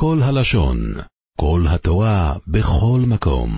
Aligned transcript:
כל 0.00 0.16
הלשון, 0.28 0.76
כל 1.40 1.60
התורה, 1.74 2.32
בכל 2.46 3.00
מקום. 3.12 3.50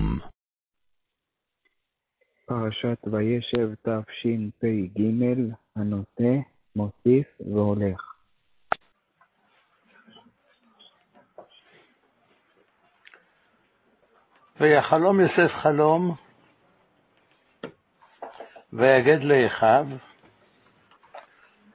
פרשת 2.45 3.07
וישב 3.07 3.73
תשפ"ג, 3.73 5.01
הנושא 5.75 6.33
מוסיף 6.75 7.27
והולך. 7.53 8.01
ויחלום 14.59 15.19
יוסף 15.19 15.51
חלום, 15.63 16.15
ויגד 18.73 19.19
לאחיו, 19.23 19.85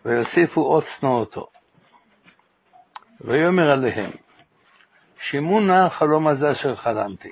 ויוסיפו 0.05 0.61
עוד 0.61 0.85
שנואותו. 1.01 1.47
ויאמר 3.21 3.71
עליהם, 3.71 4.26
שמעו 5.31 5.61
נא 5.61 5.87
החלום 5.87 6.27
הזה 6.27 6.53
אשר 6.53 6.77
חלמתי. 6.77 7.31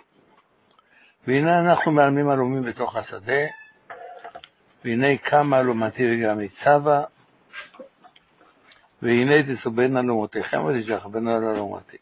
והנה 1.27 1.61
אנחנו 1.61 1.93
מעלמים 1.93 2.29
עלומים 2.29 2.63
בתוך 2.63 2.97
השדה, 2.97 3.43
והנה 4.85 5.17
קמה 5.17 5.61
אלומתי 5.61 6.03
וגם 6.13 6.39
ניצבה, 6.39 7.03
והנה 9.03 9.35
תסובנה 9.43 10.01
אלומותיכם 10.01 10.65
ותשכבנה 10.65 11.37
על 11.37 11.45
אלומתי. 11.45 11.97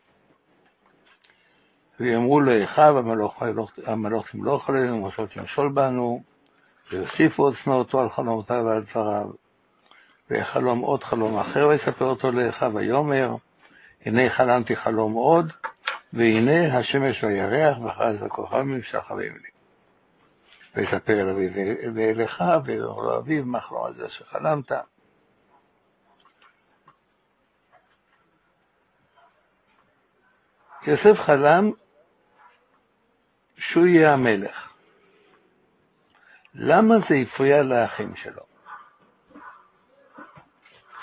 ויאמרו 2.01 2.41
לאחיו, 2.41 2.99
המלוכים 3.87 4.45
לא 4.45 4.53
יכולים 4.53 4.95
ומשות 4.95 5.37
למשול 5.37 5.69
בנו, 5.69 6.23
ויוסיפו 6.93 7.43
עוד 7.43 7.55
שנאותו 7.65 8.01
על 8.01 8.11
חלומותיו 8.11 8.63
ועל 8.67 8.83
דבריו. 8.91 9.31
ויחלום 10.31 10.79
עוד 10.79 11.05
חלום 11.05 11.39
אחר, 11.39 11.67
ויספר 11.69 12.05
אותו 12.05 12.31
לאחיו, 12.31 12.73
ויאמר, 12.75 13.35
הנה 14.07 14.31
חלמתי 14.31 14.77
חלום 14.77 15.13
עוד, 15.13 15.53
והנה 16.13 16.79
השמש 16.79 17.25
והירח 17.25 17.79
וחז 17.79 18.23
הכוכבים 18.23 18.83
שחרים 18.83 19.33
לי. 19.33 19.49
ויספר 20.75 21.21
אל 21.21 21.29
אביו 21.29 21.51
ואליך, 21.95 22.43
ויאמר 22.65 22.97
לו 22.97 23.19
אביו, 23.19 23.45
מה 23.45 23.61
חלום 23.61 23.87
הזה 23.87 24.09
שחלמת? 24.09 24.73
יוסף 30.87 31.21
חלם 31.27 31.71
שהוא 33.59 33.87
יהיה 33.87 34.13
המלך. 34.13 34.73
למה 36.55 36.95
זה 37.09 37.15
הפריע 37.15 37.63
לאחים 37.63 38.17
שלו? 38.17 38.43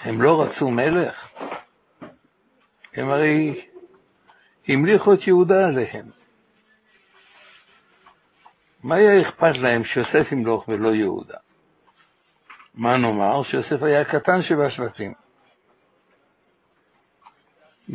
הם 0.01 0.21
לא 0.21 0.43
רצו 0.43 0.69
מלך? 0.71 1.15
הם 2.93 3.09
הרי 3.09 3.68
המליכו 4.69 5.13
את 5.13 5.27
יהודה 5.27 5.67
עליהם. 5.67 6.05
מה 8.83 8.95
היה 8.95 9.21
אכפת 9.21 9.57
להם 9.57 9.83
שיוסף 9.83 10.31
ימלוך 10.31 10.67
ולא 10.67 10.95
יהודה? 10.95 11.37
מה 12.73 12.97
נאמר? 12.97 13.43
שיוסף 13.43 13.83
היה 13.83 14.01
הקטן 14.01 14.43
שבשבטים. 14.43 15.13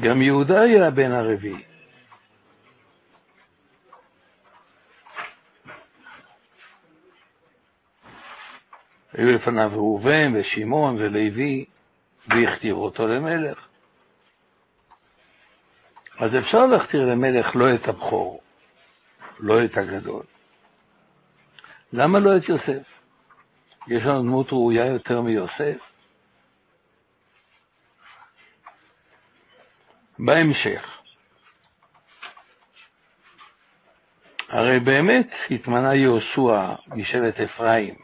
גם 0.00 0.22
יהודה 0.22 0.60
היה 0.60 0.86
הבן 0.86 1.12
הרביעי. 1.12 1.64
היו 9.12 9.32
לפניו 9.32 9.70
ראובן 9.72 10.32
ושמעון 10.34 10.96
ולוי, 10.96 11.64
והכתירו 12.28 12.84
אותו 12.84 13.08
למלך. 13.08 13.73
אז 16.18 16.30
אפשר 16.38 16.66
להכתיר 16.66 17.06
למלך 17.06 17.56
לא 17.56 17.74
את 17.74 17.88
הבכור, 17.88 18.42
לא 19.40 19.64
את 19.64 19.76
הגדול. 19.76 20.22
למה 21.92 22.18
לא 22.18 22.36
את 22.36 22.48
יוסף? 22.48 22.82
יש 23.88 24.02
לנו 24.02 24.22
דמות 24.22 24.52
ראויה 24.52 24.86
יותר 24.86 25.20
מיוסף? 25.20 25.78
בהמשך, 30.18 30.94
הרי 34.48 34.80
באמת 34.80 35.28
התמנה 35.50 35.94
יהושע 35.94 36.74
משבט 36.86 37.40
אפרים 37.40 37.94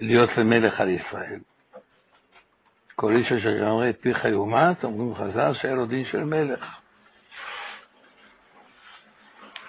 להיות 0.00 0.30
למלך 0.36 0.80
על 0.80 0.88
ישראל. 0.88 1.40
כל 3.00 3.16
איש 3.16 3.32
אשר 3.32 3.48
יאמר 3.48 3.90
את 3.90 4.00
פיך 4.00 4.24
יומת, 4.24 4.84
אומרים 4.84 5.14
חז"ל 5.14 5.54
שהיה 5.54 5.74
לו 5.74 5.86
דין 5.86 6.04
של 6.04 6.24
מלך. 6.24 6.64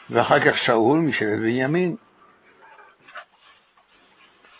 ואחר 0.09 0.39
כך 0.39 0.57
שאול 0.65 0.99
משבט 0.99 1.39
בנימין. 1.39 1.95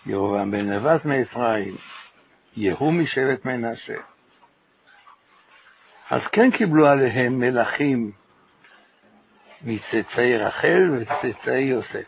ירובעם 0.06 0.52
בן 0.52 0.70
נבט 0.70 1.06
מאפרים, 1.06 1.78
יהוא 2.58 2.94
משבט 2.94 3.46
מנשה. 3.46 3.98
אז 6.10 6.22
כן 6.32 6.52
קיבלו 6.52 6.88
עליהם 6.88 7.40
מלכים 7.40 8.12
מצאצאי 9.62 10.38
רחל 10.38 10.98
וצאצאי 10.98 11.62
יוסף. 11.62 12.06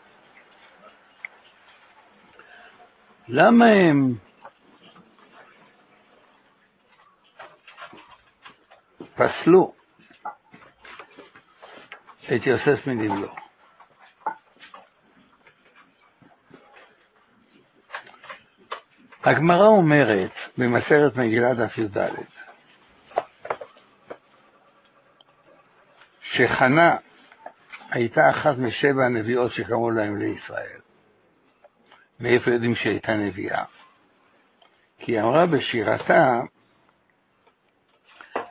למה 3.28 3.66
הם 3.66 4.14
פסלו 9.14 9.74
את 12.34 12.46
יוסף 12.46 12.86
מנבלו. 12.86 13.34
הגמרא 19.24 19.66
אומרת 19.66 20.30
במסכת 20.58 21.16
מגילה 21.16 21.54
דף 21.54 21.78
י"ד 21.78 21.98
שחנה 26.32 26.96
הייתה 27.90 28.30
אחת 28.30 28.58
משבע 28.58 29.04
הנביאות 29.04 29.52
שקראו 29.52 29.90
להם 29.90 30.16
לישראל. 30.16 30.80
מאיפה 32.20 32.50
יודעים 32.50 32.74
שהיא 32.74 32.92
הייתה 32.92 33.14
נביאה? 33.14 33.64
כי 34.98 35.12
היא 35.12 35.20
אמרה 35.20 35.46
בשירתה 35.46 36.40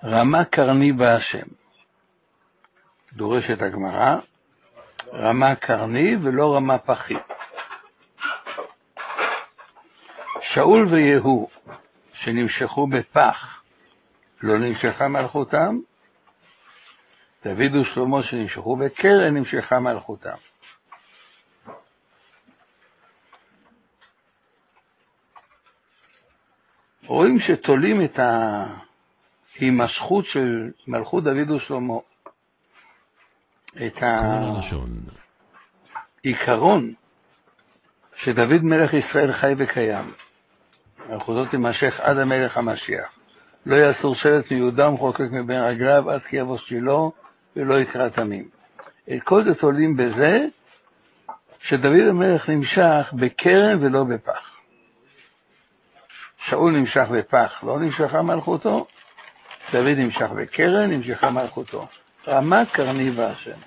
רמה 0.03 0.45
קרני 0.45 0.91
בהשם. 0.91 1.47
דורשת 3.13 3.61
הגמרא, 3.61 4.15
רמה 5.13 5.55
קרני 5.55 6.15
ולא 6.23 6.55
רמה 6.55 6.77
פחית. 6.77 7.17
שאול 10.53 10.87
ויהוא, 10.87 11.49
שנמשכו 12.13 12.87
בפח, 12.87 13.61
לא 14.41 14.57
נמשכה 14.57 15.07
מלכותם, 15.07 15.77
דוד 17.43 17.75
ושלמה 17.75 18.23
שנמשכו 18.23 18.75
בקרן, 18.75 19.37
נמשכה 19.37 19.79
מלכותם. 19.79 20.35
רואים 27.05 27.39
שתולים 27.39 28.05
את 28.05 28.19
ה... 28.19 28.65
הימשכות 29.59 30.25
של 30.25 30.71
מלכות 30.87 31.23
דוד 31.23 31.51
ושלמה, 31.51 31.93
את 33.75 34.03
העיקרון 36.23 36.93
שדוד 38.23 38.63
מלך 38.63 38.93
ישראל 38.93 39.33
חי 39.33 39.53
וקיים. 39.57 40.13
מלכותו 41.09 41.45
תימשך 41.45 41.99
עד 41.99 42.17
המלך 42.17 42.57
המשיח. 42.57 43.07
לא 43.65 43.75
יאסור 43.75 44.15
שבט 44.15 44.51
מיהודה 44.51 44.89
ומחוקק 44.89 45.27
מבין 45.31 45.61
רגליו 45.61 46.11
עד 46.11 46.21
כי 46.29 46.35
יבוא 46.35 46.57
שילה 46.57 46.99
ולא 47.55 47.79
יקרא 47.79 48.09
תמים. 48.09 48.49
את 49.15 49.23
כל 49.23 49.43
זה 49.43 49.55
תולים 49.55 49.97
בזה 49.97 50.45
שדוד 51.67 52.07
המלך 52.09 52.49
נמשך 52.49 53.13
בקרן 53.13 53.83
ולא 53.83 54.03
בפח. 54.03 54.53
שאול 56.49 56.71
נמשך 56.71 57.07
בפח, 57.11 57.63
לא 57.63 57.79
נמשכה 57.79 58.21
מלכותו, 58.21 58.87
דוד 59.73 59.97
נמשך 59.97 60.29
בקרן, 60.37 60.91
נמשכה 60.91 61.29
מלכותו. 61.29 61.87
רמת 62.27 62.67
קרני 62.71 63.09
והשם. 63.09 63.59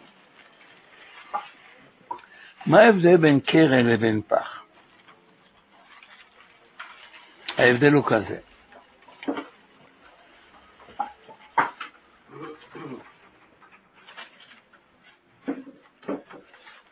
מה 2.67 2.81
ההבדל 2.81 3.17
בין 3.17 3.41
קרן 3.41 3.87
לבין 3.87 4.23
פח? 4.29 4.62
ההבדל 7.58 7.93
הוא 7.93 8.05
כזה. 8.06 8.38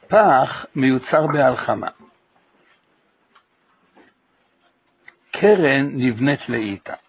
פח 0.09 0.67
מיוצר 0.77 1.27
בהלחמה. 1.27 1.89
קרן 5.31 5.89
נבנית 5.93 6.49
לאיתה. 6.49 7.04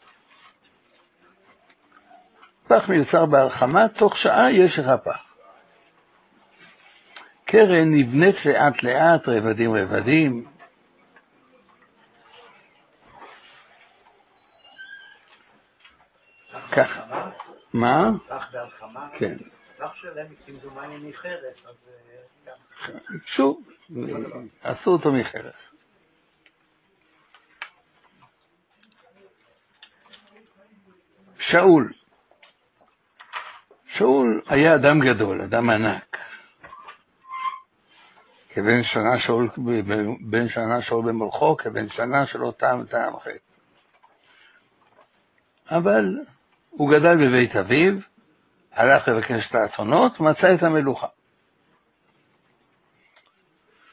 פח 2.67 2.89
מיוצר 2.89 3.25
בהרחמה, 3.25 3.88
תוך 3.89 4.17
שעה 4.17 4.51
יש 4.51 4.79
לך 4.79 4.91
פח. 5.03 5.25
קרן 7.45 7.95
נבנית 7.95 8.45
לאט 8.45 8.83
לאט, 8.83 9.27
רבדים 9.27 9.75
רבדים. 9.75 10.45
ככה. 16.71 17.29
מה? 17.73 18.12
פח 18.27 18.47
בהלחמה? 18.51 19.07
כן. 19.18 19.35
פח 19.77 19.95
שלם 19.95 20.25
כמדומני 20.45 21.09
מחרס, 21.09 21.65
אז... 21.68 21.75
אה, 21.88 22.53
גם. 22.91 23.18
שוב, 23.35 23.61
עשו 24.63 24.91
אותו 24.91 25.11
מחרס. 25.11 25.53
שאול. 31.39 31.94
שאול 33.97 34.42
היה 34.47 34.75
אדם 34.75 35.00
גדול, 35.00 35.42
אדם 35.42 35.69
ענק. 35.69 36.18
כבן 38.50 38.83
שנה 38.83 39.19
שאול, 39.19 39.50
בן 40.19 40.50
שנה 40.50 40.81
שאול 40.81 41.06
במולכו, 41.06 41.57
כבן 41.57 41.89
שנה 41.89 42.27
שלא 42.27 42.53
טעם 42.57 42.86
טעם 42.86 43.19
חטא. 43.19 43.31
אבל 45.71 46.19
הוא 46.69 46.92
גדל 46.92 47.27
בבית 47.27 47.56
אביו, 47.56 47.94
הלך 48.74 49.07
לבקש 49.07 49.50
את 49.50 49.56
האתונות, 49.56 50.19
מצא 50.19 50.53
את 50.53 50.63
המלוכה. 50.63 51.07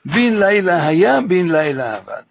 בן 0.05 0.39
לילה 0.39 0.87
היה, 0.87 1.21
בן 1.21 1.49
לילה 1.49 1.97
עבד. 1.97 2.23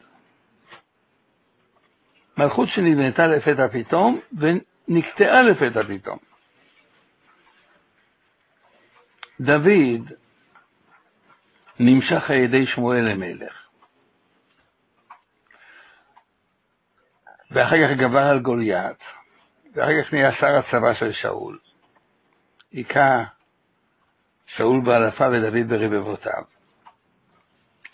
מלכות 2.38 2.70
שנבנתה 2.70 3.28
לפתע 3.28 3.68
פתאום, 3.68 4.20
ונקטעה 4.38 5.42
לפתע 5.42 5.84
פתאום. 5.84 6.31
דוד 9.42 10.12
נמשך 11.80 12.30
על 12.30 12.36
ידי 12.36 12.66
שמואל 12.68 13.02
למלך. 13.02 13.54
ואחר 17.52 17.76
כך 17.76 17.98
גבר 17.98 18.20
על 18.20 18.40
גוליית, 18.40 18.98
ואחר 19.74 20.04
כך 20.04 20.14
נהיה 20.14 20.32
שר 20.40 20.58
הצבא 20.58 20.94
של 20.94 21.12
שאול. 21.14 21.60
היכה 22.72 23.24
שאול 24.48 24.82
באלפה 24.82 25.28
ודוד 25.32 25.68
ברבבותיו. 25.68 26.44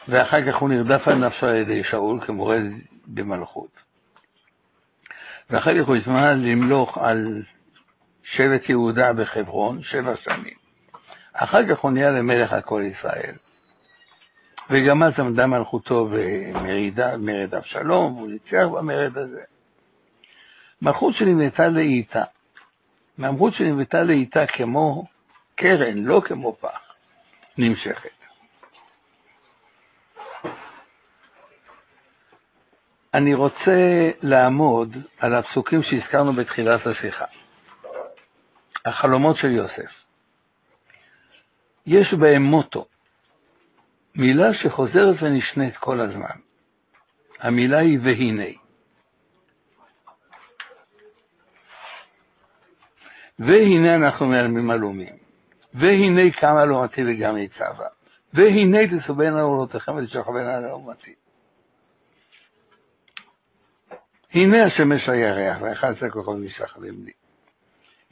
ואחר 0.07 0.51
כך 0.51 0.57
הוא 0.57 0.69
נרדף 0.69 1.07
על 1.07 1.15
נפשו 1.15 1.45
על 1.45 1.55
ידי 1.55 1.83
שאול 1.83 2.25
כמורד 2.25 2.63
במלכות. 3.07 3.71
ואחר 5.50 5.81
כך 5.81 5.88
הוא 5.88 5.95
התמנה 5.95 6.33
למלוך 6.33 6.97
על 6.97 7.43
שבט 8.23 8.69
יהודה 8.69 9.13
בחברון 9.13 9.83
שבע 9.83 10.15
שנים. 10.15 10.66
אחר 11.38 11.68
כך 11.69 11.80
הוא 11.80 11.92
נהיה 11.92 12.12
למלך 12.12 12.54
על 12.54 12.62
כל 12.62 12.84
ישראל. 12.92 13.36
וגם 14.69 15.04
אז 15.04 15.13
עמדה 15.19 15.48
מלכותו 15.48 16.10
במרד 16.12 17.56
אבשלום, 17.56 18.16
והוא 18.18 18.30
ניצח 18.30 18.66
במרד 18.72 19.18
הזה. 19.18 19.42
מלכות 20.81 21.16
שנבנתה 21.16 21.68
לאיתה. 21.68 22.24
מלכות 23.18 23.54
שנבנתה 23.54 24.04
לאיתה 24.04 24.45
כמו 24.45 25.06
קרן, 25.56 25.98
לא 25.98 26.22
כמו 26.25 26.56
פח, 26.60 26.94
נמשכת. 27.57 28.10
אני 33.13 33.34
רוצה 33.34 34.12
לעמוד 34.22 34.98
על 35.19 35.36
הפסוקים 35.36 35.84
שהזכרנו 35.84 36.34
בתחילת 36.34 36.88
השיחה. 36.88 37.25
החלומות 38.86 39.38
של 39.38 39.51
יוסף. 39.51 39.96
יש 41.88 42.13
בהם 42.13 42.44
מוטו, 42.44 42.86
מילה 44.16 44.54
שחוזרת 44.54 45.16
ונשנית 45.22 45.78
כל 45.78 46.00
הזמן. 46.00 46.36
המילה 47.39 47.78
היא 47.78 48.00
והנה. 48.04 48.57
והנה 53.39 53.95
אנחנו 53.95 54.25
ממלומים. 54.25 55.16
והנה 55.74 56.31
קמה 56.31 56.66
לעומתי 56.66 57.01
וגם 57.07 57.36
ניצבה. 57.36 57.88
והנה 58.34 58.78
תסובנה 58.88 59.42
אורותיכם 59.42 59.95
ותשכבנה 59.95 60.60
לעומתי. 60.60 61.13
הנה 64.34 64.66
השמש 64.66 65.10
הירח, 65.10 65.57
ואחד 65.62 65.94
עשה 65.98 66.10
כוחות 66.10 66.38
משחרים 66.38 67.06
לי. 67.06 67.12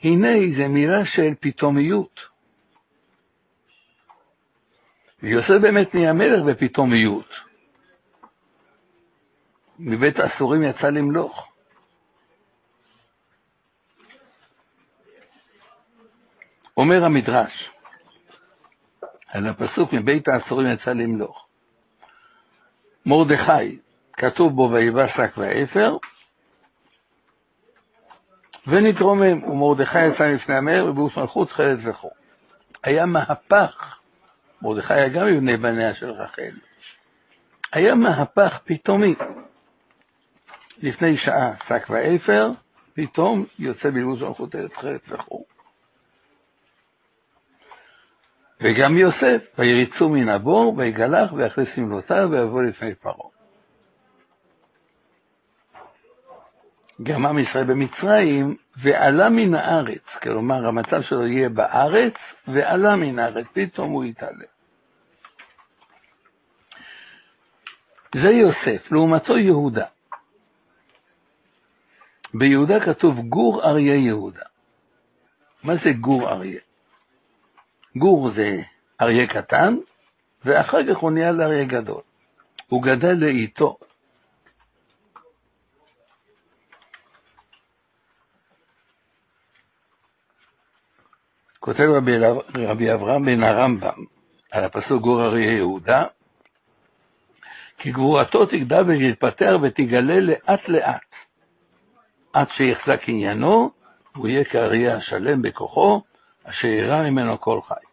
הנה 0.03 0.29
זה 0.57 0.67
מילה 0.67 1.05
של 1.05 1.33
פתאומיות. 1.39 2.34
ויוסף 5.25 5.61
באמת 5.61 5.95
נהיה 5.95 6.13
מלך 6.13 6.43
בפתאומיות. 6.45 7.29
מבית 9.79 10.19
האסורים 10.19 10.63
יצא 10.63 10.87
למלוך. 10.87 11.47
אומר 16.77 17.05
המדרש, 17.05 17.69
על 19.27 19.47
הפסוק 19.47 19.93
מבית 19.93 20.27
האסורים 20.27 20.67
יצא 20.67 20.91
למלוך. 20.91 21.47
מרדכי, 23.05 23.79
כתוב 24.13 24.55
בו 24.55 24.69
ויבא 24.73 25.07
שק 25.07 25.37
ואפר, 25.37 25.97
ונתרומם, 28.67 29.43
ומרדכי 29.43 30.05
יצא 30.05 30.35
מפני 30.35 30.55
המלך 30.55 30.89
ובאוס 30.89 31.17
מלכות 31.17 31.51
חלד 31.51 31.87
וחור. 31.87 32.11
היה 32.83 33.05
מהפך, 33.05 33.99
מרדכי 34.65 34.93
היה 34.93 35.09
גם 35.09 35.27
מבני 35.27 35.57
בניה 35.57 35.95
של 35.95 36.09
רחל. 36.09 36.51
היה 37.73 37.95
מהפך 37.95 38.59
פתאומי. 38.63 39.15
לפני 40.81 41.17
שעה 41.17 41.53
שק 41.67 41.85
ואפר, 41.89 42.51
פתאום 42.93 43.45
יוצא 43.59 43.89
בלבוש 43.89 44.21
מלכות 44.21 44.55
ארץ 44.55 44.71
חלד 44.73 44.99
וחור. 45.07 45.45
וגם 48.61 48.97
יוסף, 48.97 49.41
ויריצו 49.57 50.09
מן 50.09 50.29
הבור, 50.29 50.77
ויגלח, 50.77 51.33
ויכניס 51.33 51.69
סמלותיו, 51.75 52.27
ויבוא 52.31 52.63
לפני 52.63 52.95
פרעה. 52.95 53.29
גם 57.03 57.25
עם 57.25 57.39
ישראל 57.39 57.63
במצרים, 57.63 58.55
ועלה 58.83 59.29
מן 59.29 59.53
הארץ, 59.53 60.03
כלומר 60.23 60.67
המצב 60.67 61.01
שלו 61.01 61.27
יהיה 61.27 61.49
בארץ, 61.49 62.13
ועלה 62.47 62.95
מן 62.95 63.19
הארץ, 63.19 63.45
פתאום 63.53 63.91
הוא 63.91 64.05
יתעלה. 64.05 64.54
זה 68.21 68.29
יוסף, 68.29 68.91
לעומתו 68.91 69.37
יהודה. 69.37 69.85
ביהודה 72.33 72.85
כתוב 72.85 73.19
גור 73.19 73.63
אריה 73.63 73.95
יהודה. 73.95 74.45
מה 75.63 75.73
זה 75.83 75.91
גור 76.01 76.29
אריה? 76.29 76.59
גור 77.95 78.31
זה 78.35 78.61
אריה 79.01 79.27
קטן, 79.27 79.77
ואחר 80.45 80.77
כך 80.89 80.97
הוא 80.97 81.11
נהיה 81.11 81.31
לאריה 81.31 81.65
גדול. 81.65 82.01
הוא 82.67 82.83
גדל 82.83 83.13
לאיתו. 83.13 83.77
כותב 91.59 91.87
רבי, 91.97 92.17
רבי 92.55 92.93
אברהם 92.93 93.25
בן 93.25 93.43
הרמב"ם 93.43 94.05
על 94.51 94.63
הפסוק 94.63 95.01
גור 95.01 95.25
אריה 95.25 95.51
יהודה, 95.51 96.05
כי 97.85 97.91
גבורתו 97.91 98.45
תגדל 98.45 98.83
ותתפתח 98.87 99.51
ותגלה 99.61 100.19
לאט 100.19 100.67
לאט, 100.67 101.01
עד 102.33 102.47
שיחזק 102.57 103.01
עניינו, 103.07 103.71
הוא 104.15 104.27
יהיה 104.27 104.43
כאריה 104.43 104.97
השלם 104.97 105.41
בכוחו, 105.41 106.01
אשר 106.43 106.67
ירא 106.67 107.03
ממנו 107.03 107.41
כל 107.41 107.59
חי. 107.67 107.85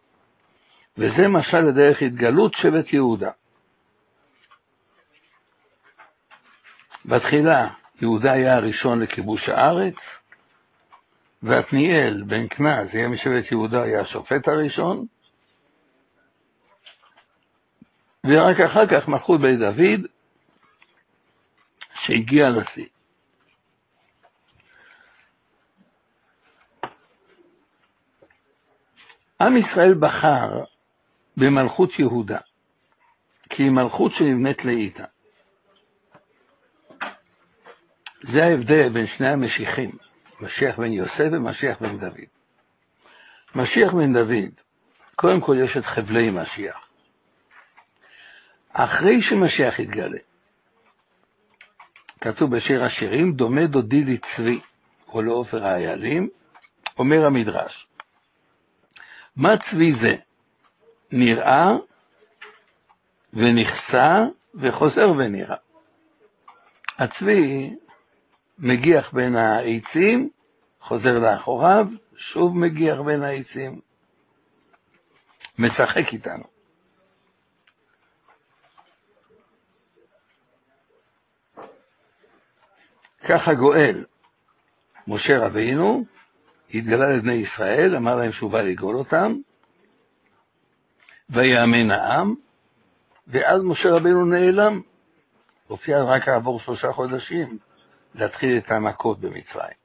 וזה 0.97 1.27
משל 1.27 1.59
לדרך 1.59 2.01
התגלות 2.01 2.53
שבט 2.53 2.93
יהודה. 2.93 3.31
בתחילה 7.05 7.67
יהודה 8.01 8.31
היה 8.31 8.55
הראשון 8.55 8.99
לכיבוש 8.99 9.49
הארץ, 9.49 9.95
ועתניאל 11.43 12.23
בן 12.27 12.47
כנז, 12.49 12.87
יהיה 12.93 13.07
משבט 13.07 13.51
יהודה, 13.51 13.83
היה 13.83 14.01
השופט 14.01 14.47
הראשון, 14.47 15.05
ורק 18.27 18.59
אחר 18.59 18.87
כך 18.87 19.07
מלכות 19.07 19.41
בית 19.41 19.59
דוד, 19.59 20.07
שהגיע 22.05 22.49
לשיא. 22.49 22.85
עם 29.41 29.57
ישראל 29.57 29.93
בחר 29.93 30.63
במלכות 31.37 31.99
יהודה, 31.99 32.39
כי 33.49 33.63
היא 33.63 33.71
מלכות 33.71 34.11
שנבנית 34.17 34.65
לאיתה. 34.65 35.03
זה 38.31 38.43
ההבדל 38.43 38.89
בין 38.89 39.07
שני 39.17 39.27
המשיחים, 39.27 39.91
משיח 40.41 40.79
בן 40.79 40.91
יוסף 40.91 41.27
ומשיח 41.31 41.81
בן 41.81 41.99
דוד. 41.99 42.29
משיח 43.55 43.93
בן 43.93 44.13
דוד, 44.13 44.53
קודם 45.15 45.41
כל 45.41 45.57
יש 45.65 45.77
את 45.77 45.85
חבלי 45.85 46.29
משיח. 46.29 46.82
אחרי 48.73 49.21
שמשיח 49.21 49.79
יתגלה, 49.79 50.17
כתוב 52.21 52.55
בשיר 52.55 52.83
השירים, 52.83 53.33
דומה 53.33 53.65
דודי 53.67 54.03
לצבי 54.03 54.59
או 55.07 55.21
לעופר 55.21 55.65
האיילים, 55.65 56.29
אומר 56.99 57.25
המדרש. 57.25 57.87
מה 59.35 59.49
צבי 59.57 59.93
זה? 60.01 60.15
נראה 61.11 61.71
ונכסה 63.33 64.23
וחוזר 64.55 65.11
ונראה. 65.17 65.55
הצבי 66.97 67.75
מגיח 68.59 69.13
בין 69.13 69.35
העצים, 69.35 70.29
חוזר 70.81 71.19
לאחוריו, 71.19 71.87
שוב 72.17 72.57
מגיח 72.57 72.99
בין 72.99 73.23
העצים, 73.23 73.79
משחק 75.59 76.13
איתנו. 76.13 76.52
ככה 83.29 83.53
גואל, 83.53 84.05
משה 85.07 85.45
רבינו, 85.45 86.05
התגלה 86.73 87.09
לבני 87.09 87.33
ישראל, 87.33 87.95
אמר 87.95 88.15
להם 88.15 88.31
שהוא 88.31 88.51
בא 88.51 88.61
לגאול 88.61 88.95
אותם, 88.95 89.35
ויאמן 91.29 91.91
העם, 91.91 92.35
ואז 93.27 93.63
משה 93.63 93.89
רבינו 93.89 94.25
נעלם, 94.25 94.81
הופיע 95.67 96.03
רק 96.03 96.23
כעבור 96.23 96.59
שלושה 96.59 96.91
חודשים 96.91 97.57
להתחיל 98.15 98.57
את 98.57 98.71
המכות 98.71 99.19
במצרים. 99.19 99.83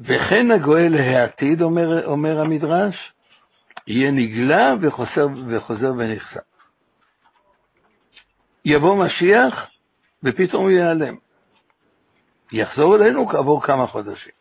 וכן 0.00 0.50
הגואל 0.50 0.94
העתיד, 0.94 1.62
אומר, 1.62 2.06
אומר 2.06 2.40
המדרש, 2.40 3.12
יהיה 3.86 4.10
נגלה 4.10 4.74
וחוזר, 4.80 5.26
וחוזר 5.48 5.92
ונחשף. 5.98 6.40
יבוא 8.64 9.04
משיח 9.06 9.70
ופתאום 10.24 10.62
הוא 10.62 10.70
ייעלם. 10.70 11.16
יחזור 12.52 12.96
אלינו 12.96 13.28
כעבור 13.28 13.62
כמה 13.62 13.86
חודשים. 13.86 14.32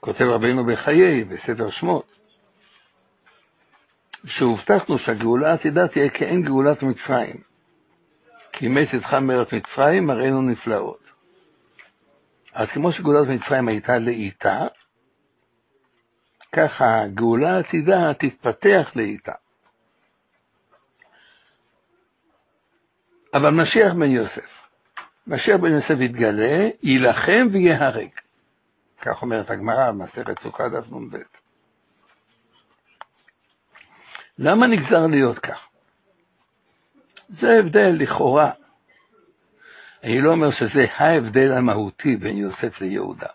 כותב 0.00 0.24
רבינו 0.24 0.64
בחיי, 0.64 1.24
בספר 1.24 1.70
שמות, 1.70 2.06
שהובטחנו 4.26 4.98
שהגאולה 4.98 5.50
העתידה 5.50 5.88
תהיה 5.88 6.10
כאין 6.10 6.42
גאולת 6.42 6.82
מצרים. 6.82 7.36
כי 8.52 8.68
מת 8.68 8.94
איתך 8.94 9.14
מארץ 9.14 9.48
מצרים, 9.52 10.06
מראינו 10.06 10.42
נפלאות. 10.42 11.02
אז 12.52 12.68
כמו 12.74 12.92
שגאולת 12.92 13.28
מצרים 13.28 13.68
הייתה 13.68 13.98
לאיטה, 13.98 14.66
ככה 16.52 17.02
הגאולה 17.02 17.56
העתידה 17.56 18.14
תתפתח 18.14 18.90
לאיטה. 18.94 19.32
אבל 23.38 23.50
משיח 23.50 23.92
בן 23.92 24.10
יוסף, 24.10 24.50
משיח 25.26 25.56
בן 25.56 25.72
יוסף 25.72 26.00
יתגלה, 26.00 26.68
יילחם 26.82 27.46
ויהרג. 27.52 28.08
כך 29.00 29.22
אומרת 29.22 29.50
הגמרא 29.50 29.90
במסכת 29.90 30.42
סוכה 30.42 30.68
דף 30.68 30.92
נ"ב. 30.92 31.16
למה 34.38 34.66
נגזר 34.66 35.06
להיות 35.06 35.38
כך? 35.38 35.68
זה 37.28 37.58
הבדל 37.58 37.94
לכאורה. 37.98 38.50
אני 40.04 40.20
לא 40.20 40.30
אומר 40.30 40.50
שזה 40.50 40.86
ההבדל 40.96 41.52
המהותי 41.52 42.16
בין 42.16 42.36
יוסף 42.36 42.80
ליהודה. 42.80 43.28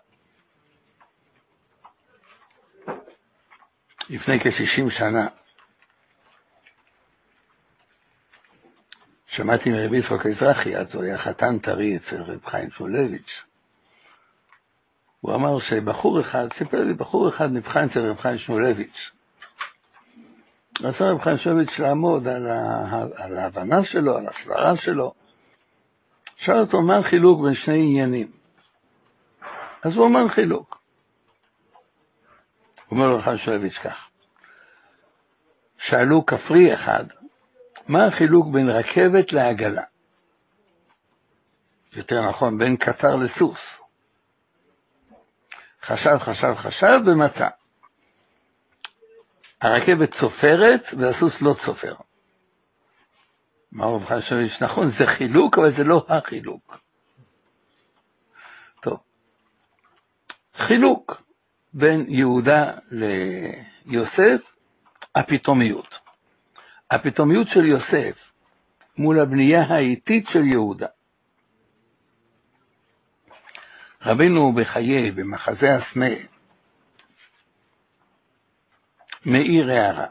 לפני 4.08 4.40
כ-60 4.40 4.90
שנה 4.98 5.28
שמעתי 9.36 9.70
מרבי 9.70 9.98
יצחק 9.98 10.26
אזרחי, 10.26 10.76
אז 10.76 10.94
הוא 10.94 11.02
היה 11.02 11.18
חתן 11.18 11.58
טרי 11.58 11.96
אצל 11.96 12.22
רב 12.22 12.44
חיים 12.46 12.70
שולביץ'. 12.70 13.42
הוא 15.20 15.34
אמר 15.34 15.60
שבחור 15.60 16.20
אחד, 16.20 16.48
סיפר 16.58 16.84
לי, 16.84 16.94
בחור 16.94 17.28
אחד 17.28 17.52
נבחן 17.52 17.84
אצל 17.84 18.10
רב 18.10 18.20
חיים 18.20 18.38
שמואלביץ'. 18.38 19.10
רצה 20.80 21.10
רב 21.10 21.22
חיים 21.22 21.38
שמואלביץ' 21.38 21.78
לעמוד 21.78 22.28
על, 22.28 22.50
ה... 22.50 23.04
על 23.16 23.38
ההבנה 23.38 23.84
שלו, 23.84 24.16
על 24.16 24.26
הסברה 24.28 24.76
שלו. 24.76 25.12
שאל 26.36 26.58
אותו 26.58 26.82
מה 26.82 26.96
החילוק 26.96 27.44
בין 27.44 27.54
שני 27.54 27.82
עניינים. 27.82 28.30
אז 29.82 29.96
הוא 29.96 30.06
אמר 30.06 30.28
חילוק. 30.28 30.78
אומר 32.90 33.10
רב 33.10 33.22
חיים 33.22 33.38
שמואלביץ' 33.38 33.78
כך, 33.84 34.08
שאלו 35.78 36.26
כפרי 36.26 36.74
אחד, 36.74 37.04
מה 37.88 38.06
החילוק 38.06 38.46
בין 38.46 38.68
רכבת 38.68 39.32
לעגלה? 39.32 39.82
יותר 41.92 42.28
נכון, 42.28 42.58
בין 42.58 42.76
קטר 42.76 43.16
לסוס. 43.16 43.58
חשב, 45.82 46.18
חשב, 46.18 46.54
חשב 46.54 47.00
ומצא. 47.06 47.48
הרכבת 49.60 50.10
צופרת 50.20 50.82
והסוס 50.98 51.32
לא 51.40 51.54
צופר. 51.64 51.94
אמר 53.74 53.86
רב 53.86 54.04
חשביש, 54.04 54.62
נכון, 54.62 54.90
זה 54.98 55.06
חילוק, 55.06 55.58
אבל 55.58 55.76
זה 55.76 55.84
לא 55.84 56.06
החילוק. 56.08 56.78
טוב, 58.82 58.98
חילוק 60.56 61.22
בין 61.74 62.04
יהודה 62.08 62.72
ליוסף, 62.90 64.40
הפתאומיות. 65.14 66.03
הפתאומיות 66.90 67.48
של 67.48 67.64
יוסף 67.64 68.16
מול 68.98 69.20
הבנייה 69.20 69.62
האיטית 69.62 70.24
של 70.32 70.44
יהודה. 70.44 70.86
רבינו 74.02 74.52
בחיי, 74.52 75.10
במחזה 75.10 75.74
הסנה, 75.74 76.14
מאיר 79.26 79.70
הערה. 79.70 80.06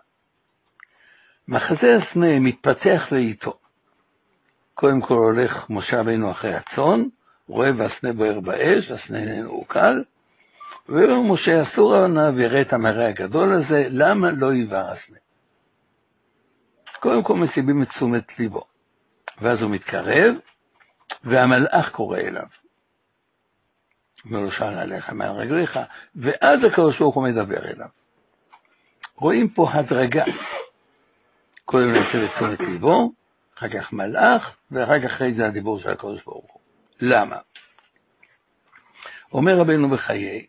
מחזה 1.48 1.98
הסנה 1.98 2.40
מתפתח 2.40 3.08
לאיתו. 3.12 3.58
קודם 4.74 5.02
כל 5.02 5.14
הולך 5.14 5.70
משה 5.70 6.00
רבינו 6.00 6.32
אחרי 6.32 6.56
הצאן, 6.56 7.04
רואה 7.48 7.70
והסנה 7.78 8.14
בוער 8.14 8.40
באש, 8.40 8.92
הסנה 8.92 9.18
איננו 9.18 9.66
קל, 9.68 10.04
ואומר 10.90 11.34
משה 11.34 11.64
אסור 11.64 11.96
עונה 11.96 12.30
ויראה 12.36 12.62
את 12.62 12.74
המראה 12.74 13.08
הגדול 13.08 13.54
הזה, 13.54 13.88
למה 13.90 14.32
לא 14.32 14.54
יבער 14.54 14.92
הסנה? 14.92 15.23
קודם 17.04 17.24
כל 17.24 17.36
מסיבים 17.36 17.84
את 17.84 17.90
תשומת 17.90 18.40
ליבו, 18.40 18.64
ואז 19.42 19.62
הוא 19.62 19.70
מתקרב, 19.70 20.36
והמלאך 21.24 21.90
קורא 21.90 22.18
אליו. 22.18 22.46
שאל 24.58 24.78
עליך 24.78 25.10
מעל 25.10 25.32
רגליך, 25.32 25.80
ואז 26.16 26.60
הקדוש 26.64 27.00
ברוך 27.00 27.16
הוא 27.16 27.24
מדבר 27.24 27.66
אליו. 27.66 27.88
רואים 29.16 29.50
פה 29.50 29.72
הדרגה. 29.72 30.24
קודם 31.66 31.94
נעשה 31.94 32.26
את 32.26 32.30
תשומת 32.36 32.60
ליבו, 32.60 33.12
אחר 33.58 33.68
כך 33.70 33.94
מלאך, 33.94 34.56
ואחר 34.72 35.00
כך 35.00 35.06
אחרי 35.06 35.34
זה 35.34 35.46
הדיבור 35.46 35.80
של 35.80 35.90
הקדוש 35.90 36.24
ברוך 36.24 36.52
הוא. 36.54 36.62
למה? 37.00 37.38
אומר 39.34 39.60
רבנו 39.60 39.90
בחיי, 39.90 40.46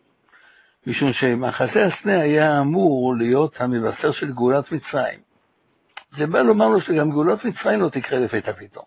משום 0.87 1.13
שמחזה 1.13 1.87
הסנה 1.87 2.21
היה 2.21 2.61
אמור 2.61 3.15
להיות 3.19 3.61
המבשר 3.61 4.13
של 4.13 4.33
גאולת 4.33 4.73
מצרים. 4.73 5.34
זה 6.17 6.27
בא 6.27 6.43
לומר 6.43 6.69
לו 6.69 6.81
שגם 6.81 7.11
גאולת 7.11 7.45
מצרים 7.45 7.81
לא 7.81 7.89
תקרה 7.89 8.19
לפתע 8.19 8.53
פתאום. 8.53 8.85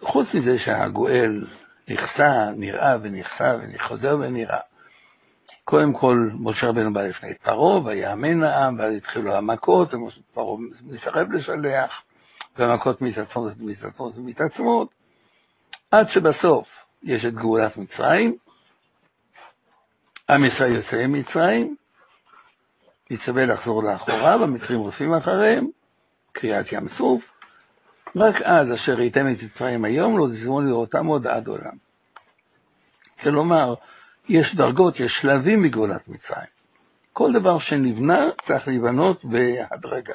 חוץ 0.00 0.26
מזה 0.34 0.58
שהגואל 0.58 1.46
נכסה, 1.88 2.50
נראה 2.56 2.96
ונכסה 3.02 3.56
וחוזר 3.74 4.16
ונראה. 4.20 4.60
קודם 5.64 5.92
כל, 5.92 6.30
משה 6.34 6.68
רבנו 6.68 6.92
בא 6.92 7.02
לפני 7.02 7.34
פרעה, 7.34 7.84
ויאמן 7.84 8.42
העם, 8.42 8.78
ואז 8.78 8.94
התחילו 8.94 9.36
המכות, 9.36 9.94
ופרעה 9.94 10.56
מסרב 10.82 11.32
לשלח, 11.32 12.02
והמכות 12.58 13.02
מתעצמות 13.02 13.52
ומתעצמות 13.58 14.18
ומתעצמות, 14.18 14.88
עד 15.90 16.10
שבסוף 16.10 16.68
יש 17.02 17.24
את 17.24 17.34
גאולת 17.34 17.76
מצרים, 17.76 18.36
עם 20.30 20.44
ישראל 20.44 20.72
יוצא 20.72 21.06
ממצרים, 21.06 21.76
מצווה 23.12 23.46
לחזור 23.46 23.82
לאחוריו, 23.82 24.42
המצרים 24.42 24.78
רודפים 24.78 25.14
אחריהם, 25.14 25.66
קריעת 26.32 26.72
ים 26.72 26.88
סוף, 26.98 27.22
רק 28.16 28.42
אז 28.42 28.72
אשר 28.74 28.94
ראיתם 28.94 29.32
את 29.32 29.42
מצרים 29.42 29.84
היום, 29.84 30.18
לא 30.18 30.26
תזמו 30.26 30.60
לראותם 30.60 31.06
עוד 31.06 31.26
עד 31.26 31.46
עולם. 31.46 31.76
כלומר, 33.22 33.74
יש 34.28 34.54
דרגות, 34.54 35.00
יש 35.00 35.12
שלבים 35.20 35.62
בגאולת 35.62 36.08
מצרים. 36.08 36.52
כל 37.12 37.32
דבר 37.32 37.58
שנבנה 37.58 38.30
צריך 38.46 38.68
להיבנות 38.68 39.24
בהדרגה. 39.24 40.14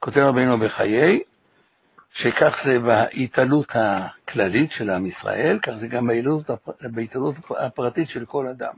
כותב 0.00 0.18
רבינו 0.18 0.58
בחיי, 0.58 1.20
שכך 2.12 2.54
זה 2.64 2.78
בהתעלות 2.78 3.66
הכללית 3.74 4.70
של 4.72 4.90
עם 4.90 5.06
ישראל, 5.06 5.58
כך 5.62 5.72
זה 5.80 5.86
גם 5.86 6.10
בהתעלות 6.80 7.34
הפרטית 7.50 8.08
של 8.08 8.24
כל 8.24 8.46
אדם. 8.46 8.74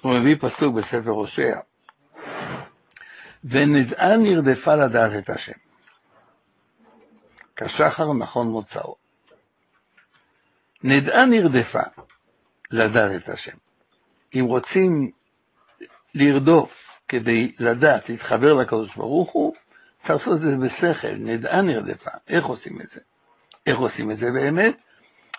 הוא 0.00 0.14
מביא 0.14 0.36
פסוק 0.40 0.74
בספר 0.74 1.10
הושע, 1.10 1.58
ונדעה 3.44 4.16
נרדפה 4.16 4.74
לדעת 4.74 5.12
את 5.18 5.30
השם. 5.30 5.58
כשחר 7.56 8.12
נכון 8.12 8.46
מוצאו. 8.46 8.94
נדעה 10.84 11.26
נרדפה 11.26 11.82
לדעת 12.70 13.22
את 13.22 13.28
השם. 13.28 13.56
אם 14.34 14.44
רוצים 14.44 15.10
לרדוף 16.14 16.70
כדי 17.08 17.52
לדעת, 17.58 18.08
להתחבר 18.08 18.54
לקדוש 18.54 18.96
ברוך 18.96 19.30
הוא, 19.32 19.54
צריך 20.06 20.10
לעשות 20.10 20.36
את 20.36 20.40
זה 20.40 20.66
בשכל, 20.66 21.14
נדעה 21.14 21.62
נרדפה. 21.62 22.10
איך 22.28 22.44
עושים 22.44 22.80
את 22.80 22.86
זה? 22.94 23.00
איך 23.66 23.78
עושים 23.78 24.10
את 24.10 24.16
זה 24.18 24.30
באמת? 24.30 24.74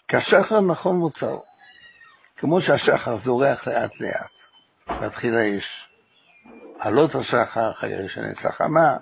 כשחר 0.08 0.62
נכון 0.62 0.96
מוצאו. 0.96 1.44
כמו 2.38 2.62
שהשחר 2.62 3.18
זורח 3.24 3.68
לאט 3.68 3.92
לאט. 4.00 4.32
בתחילה 5.02 5.44
יש 5.44 5.91
עלות 6.82 7.16
השחר, 7.16 7.72
אחרי 7.72 8.06
יש 8.06 8.18
הנץ 8.18 8.46
החמה, 8.46 8.98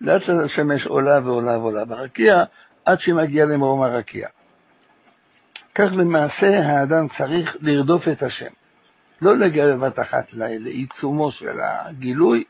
לאט 0.00 0.28
לאט 0.28 0.44
השמש 0.44 0.86
עולה 0.86 1.20
ועולה 1.24 1.58
ועולה 1.58 1.84
ברקיע, 1.84 2.44
עד 2.84 3.00
שהיא 3.00 3.14
מגיעה 3.14 3.46
למרום 3.46 3.82
הרקיע. 3.82 4.28
כך 5.74 5.88
למעשה 5.92 6.60
האדם 6.66 7.06
צריך 7.18 7.56
לרדוף 7.60 8.08
את 8.08 8.22
השם. 8.22 8.50
לא 9.22 9.38
להגיע 9.38 9.66
בבת 9.66 10.00
אחת 10.00 10.26
לעיצומו 10.32 11.30
של 11.32 11.60
הגילוי, 11.62 12.44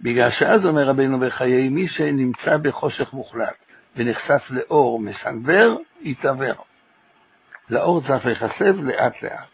בגלל 0.00 0.30
שאז 0.30 0.64
אומר 0.64 0.88
רבינו 0.88 1.18
בחיי, 1.18 1.68
מי 1.68 1.88
שנמצא 1.88 2.56
בחושך 2.56 3.12
מוחלט 3.12 3.54
ונחשף 3.96 4.42
לאור 4.50 5.00
מסנוור, 5.00 5.80
יתעוור. 6.00 6.64
לאור 7.70 8.02
צריך 8.06 8.26
להיחשף 8.26 8.74
לאט 8.82 9.22
לאט. 9.22 9.49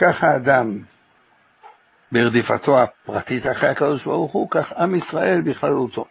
כך 0.00 0.24
האדם 0.24 0.78
ברדיפתו 2.12 2.82
הפרטית 2.82 3.46
אחרי 3.46 3.68
הקדוש 3.68 4.04
ברוך 4.04 4.32
הוא, 4.32 4.50
כך 4.50 4.72
עם 4.72 4.94
ישראל 4.94 5.40
בכללותו. 5.40 6.04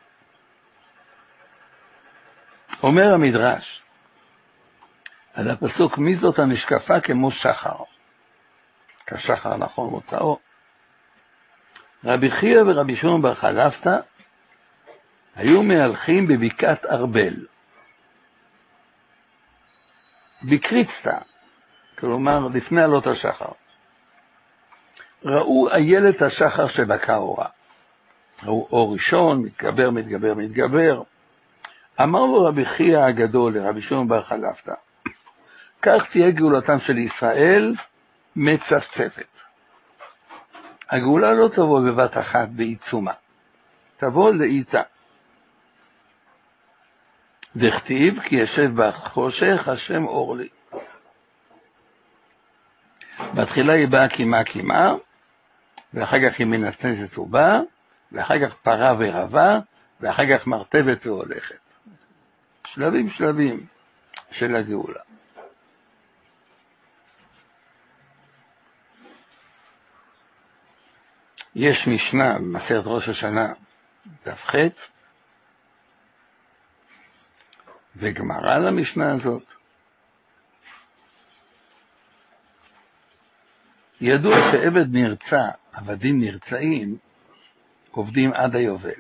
אומר 2.84 3.14
המדרש 3.14 3.82
על 5.34 5.52
הפסוק, 5.52 5.98
מי 5.98 6.16
זאת 6.16 6.40
הנשקפה 6.40 7.00
כמו 7.00 7.32
שחר? 7.32 7.84
כשחר 9.08 9.58
נכון 9.58 9.90
מוצאו. 9.90 10.40
רבי 12.04 12.32
חייא 12.32 12.62
ורבי 12.62 12.96
שמעון 12.96 13.22
בר 13.22 13.36
חלפתא 13.36 13.98
היו 15.36 15.64
מהלכים 15.64 16.28
בבקעת 16.28 16.86
ארבל. 16.86 17.46
בקריצתא, 20.44 21.18
כלומר 22.00 22.48
לפני 22.54 22.82
עלות 22.82 23.08
השחר. 23.08 23.59
ראו 25.26 25.70
איילת 25.72 26.22
השחר 26.22 26.68
שבקע 26.68 27.16
אורה. 27.16 27.48
ראו 28.44 28.68
אור 28.72 28.94
ראשון, 28.94 29.42
מתגבר, 29.42 29.90
מתגבר, 29.90 30.34
מתגבר. 30.34 31.02
אמר 32.02 32.20
לו 32.20 32.46
רבי 32.46 32.66
חייא 32.66 33.00
הגדול 33.00 33.58
לרבי 33.58 33.82
שמעון 33.82 34.08
בר 34.08 34.24
חלפתא, 34.24 34.74
כך 35.82 36.02
תהיה 36.12 36.32
גאולתם 36.32 36.80
של 36.80 36.98
ישראל 36.98 37.76
מצפצפת. 38.36 39.28
הגאולה 40.90 41.32
לא 41.32 41.48
תבוא 41.48 41.82
בבת 41.82 42.18
אחת 42.18 42.48
בעיצומה, 42.50 43.14
תבוא 43.98 44.34
לאיתה. 44.34 44.82
דכתיב 47.56 48.20
כי 48.22 48.36
ישב 48.36 48.72
בחושך 48.76 49.68
השם 49.68 50.06
אור 50.06 50.36
לי. 50.36 50.48
בתחילה 53.34 53.74
היא 53.74 53.88
באה 53.88 54.08
קימה 54.08 54.44
קימה, 54.44 54.94
ואחר 55.94 56.18
כך 56.30 56.40
היא 56.40 56.48
מנצנצת 56.48 57.18
ובאה, 57.18 57.60
ואחר 58.12 58.48
כך 58.48 58.54
פרה 58.54 58.94
ורבה, 59.00 59.60
ואחר 60.00 60.24
כך 60.38 60.48
מרתבת 60.48 61.06
והולכת. 61.06 61.60
שלבים 62.68 63.10
שלבים 63.10 63.66
של 64.32 64.56
הגאולה. 64.56 65.00
יש 71.56 71.88
משנה 71.88 72.40
במסכת 72.40 72.82
ראש 72.86 73.10
השנה, 73.10 73.54
דף 74.26 74.46
ח', 74.46 74.56
וגמרא 77.96 78.58
למשנה 78.58 79.14
הזאת. 79.14 79.44
ידוע 84.02 84.36
שעבד 84.52 84.86
נרצע, 84.92 85.50
עבדים 85.80 86.22
נרצעים, 86.22 86.98
עובדים 87.92 88.34
עד 88.34 88.56
היובל. 88.56 89.00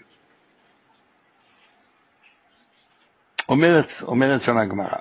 אומרת, 3.49 3.87
אומרת 4.01 4.41
שם 4.43 4.57
הגמרא, 4.57 4.97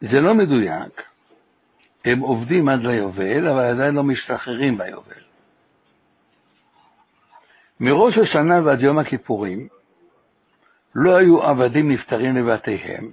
זה 0.00 0.20
לא 0.20 0.34
מדויק, 0.34 1.02
הם 2.04 2.18
עובדים 2.18 2.68
עד 2.68 2.80
ליובל, 2.80 3.48
אבל 3.48 3.64
עדיין 3.64 3.94
לא 3.94 4.02
משתחררים 4.02 4.78
ביובל. 4.78 5.22
מראש 7.80 8.18
השנה 8.18 8.62
ועד 8.64 8.80
יום 8.80 8.98
הכיפורים 8.98 9.68
לא 10.94 11.16
היו 11.16 11.42
עבדים 11.42 11.90
נפטרים 11.90 12.36
לבתיהם 12.36 13.10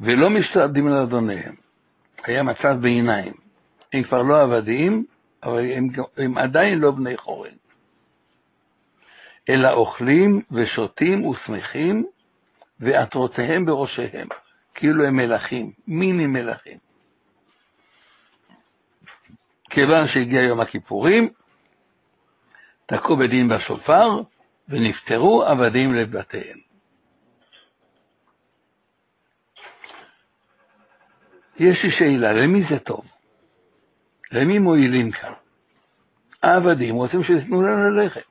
ולא 0.00 0.30
משתעבדים 0.30 0.86
על 0.86 1.02
אדוניהם. 1.02 1.54
היה 2.24 2.42
מצב 2.42 2.76
ביניים. 2.80 3.41
הם 3.92 4.02
כבר 4.02 4.22
לא 4.22 4.42
עבדים, 4.42 5.04
אבל 5.42 5.72
הם, 5.72 5.88
הם 6.16 6.38
עדיין 6.38 6.78
לא 6.78 6.90
בני 6.90 7.16
חורין. 7.16 7.54
אלא 9.48 9.72
אוכלים 9.72 10.42
ושותים 10.50 11.26
ושמחים, 11.26 12.06
ועטרותיהם 12.80 13.64
בראשיהם. 13.64 14.28
כאילו 14.74 15.04
הם 15.04 15.16
מלכים, 15.16 15.72
מיני 15.86 16.26
מלכים. 16.26 16.78
כיוון 19.70 20.08
שהגיע 20.08 20.42
יום 20.42 20.60
הכיפורים, 20.60 21.28
תקעו 22.86 23.16
בדין 23.16 23.48
בשופר, 23.48 24.20
ונפטרו 24.68 25.42
עבדים 25.42 25.94
לבתיהם. 25.94 26.58
יש 31.58 31.84
לי 31.84 31.90
שאלה, 31.98 32.32
למי 32.32 32.62
זה 32.70 32.78
טוב? 32.78 33.11
למי 34.32 34.58
מועילים 34.58 35.10
כאן? 35.10 35.32
העבדים 36.42 36.94
רוצים 36.94 37.24
שיתנו 37.24 37.62
להם 37.62 37.78
ללכת, 37.78 38.22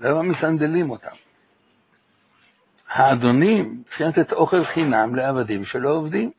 למה 0.00 0.22
מסנדלים 0.22 0.90
אותם? 0.90 1.14
האדונים 2.88 3.82
צריכים 3.88 4.06
לתת 4.06 4.32
אוכל 4.32 4.64
חינם 4.64 5.14
לעבדים 5.14 5.64
שלא 5.64 5.90
עובדים. 5.90 6.30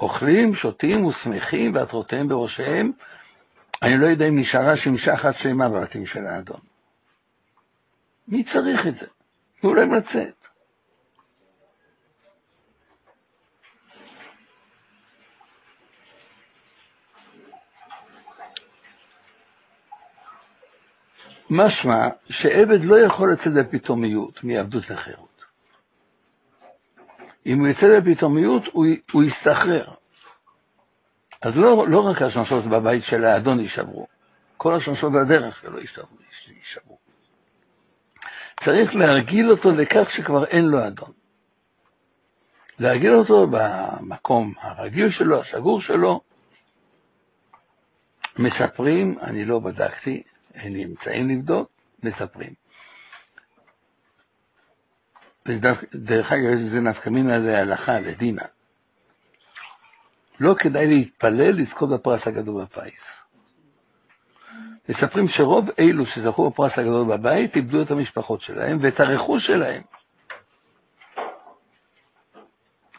אוכלים, 0.00 0.54
שותים 0.54 1.04
ושמחים 1.04 1.74
ועטרותיהם 1.74 2.28
בראשיהם. 2.28 2.92
אני 3.82 3.98
לא 3.98 4.06
יודע 4.06 4.28
אם 4.28 4.38
נשארה 4.38 4.76
שמשה 4.76 5.14
אחת 5.14 5.34
שלמה 5.38 5.68
בבתים 5.68 6.06
של 6.06 6.26
האדון. 6.26 6.60
מי 8.28 8.44
צריך 8.44 8.86
את 8.86 8.94
זה? 8.94 9.06
תנו 9.60 9.74
להם 9.74 9.94
לצאת. 9.94 10.43
משמע 21.54 22.08
שעבד 22.28 22.84
לא 22.84 23.00
יכול 23.00 23.32
לצאת 23.32 23.52
בפתאומיות 23.52 24.44
מעבדות 24.44 24.90
לחירות. 24.90 25.44
אם 27.46 27.60
הוא 27.60 27.68
יצא 27.68 28.00
בפתאומיות, 28.00 28.62
הוא, 28.72 28.86
הוא 29.12 29.22
יסתחרר. 29.22 29.84
אז 31.42 31.52
לא, 31.56 31.88
לא 31.88 32.00
רק 32.00 32.22
השמשות 32.22 32.64
בבית 32.64 33.04
של 33.04 33.24
האדון 33.24 33.60
יישברו, 33.60 34.06
כל 34.56 34.74
השמשות 34.74 35.12
בדרך 35.12 35.60
שלו 35.60 35.78
יישברו. 35.78 36.98
צריך 38.64 38.94
להרגיל 38.94 39.50
אותו 39.50 39.70
לכך 39.70 40.10
שכבר 40.16 40.44
אין 40.44 40.64
לו 40.64 40.86
אדון. 40.86 41.12
להרגיל 42.78 43.14
אותו 43.14 43.46
במקום 43.50 44.52
הרגיל 44.60 45.10
שלו, 45.10 45.40
הסגור 45.42 45.80
שלו. 45.80 46.20
מספרים, 48.38 49.18
אני 49.22 49.44
לא 49.44 49.58
בדקתי, 49.58 50.22
אין 50.54 50.72
לי 50.72 50.84
אמצעים 50.84 51.28
לבדוק, 51.28 51.68
מספרים. 52.02 52.54
דרך 55.94 56.32
אגב, 56.32 56.70
זה 56.72 56.80
נפקא 56.80 57.10
מינה 57.10 57.38
להלכה, 57.38 58.00
לדינה. 58.00 58.42
לא 60.40 60.54
כדאי 60.58 60.86
להתפלל 60.86 61.50
לזכות 61.50 61.90
בפרס 61.90 62.26
הגדול 62.26 62.64
בפיס. 62.64 63.00
מספרים 64.88 65.28
שרוב 65.28 65.68
אלו 65.78 66.06
שזכו 66.06 66.50
בפרס 66.50 66.72
הגדול 66.76 67.16
בבית 67.16 67.56
איבדו 67.56 67.82
את 67.82 67.90
המשפחות 67.90 68.40
שלהם 68.40 68.78
ואת 68.82 69.00
הרכוש 69.00 69.46
שלהם. 69.46 69.82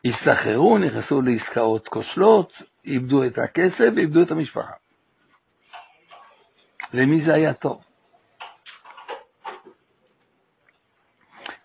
הסתחררו, 0.06 0.78
נכנסו 0.78 1.22
לעסקאות 1.22 1.88
כושלות, 1.88 2.54
איבדו 2.86 3.24
את 3.24 3.38
הכסף 3.38 3.94
ואיבדו 3.96 4.22
את 4.22 4.32
המשפחה. 4.32 4.74
למי 6.96 7.26
זה 7.26 7.34
היה 7.34 7.54
טוב? 7.54 7.84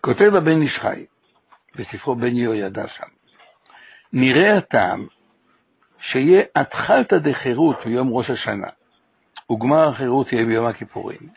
כותב 0.01 0.35
הבן 0.35 0.61
איש 0.61 0.77
חי 0.77 1.05
בספרו 1.75 2.15
בן 2.15 2.35
יהוידע 2.35 2.87
שם, 2.87 3.07
נראה 4.13 4.57
הטעם 4.57 5.07
שיהיה 5.99 6.43
התחלתא 6.55 7.17
דחירות 7.17 7.85
מיום 7.85 8.13
ראש 8.13 8.29
השנה, 8.29 8.67
וגמר 9.51 9.89
החירות 9.89 10.33
יהיה 10.33 10.45
ביום 10.45 10.65
הכיפורים, 10.65 11.29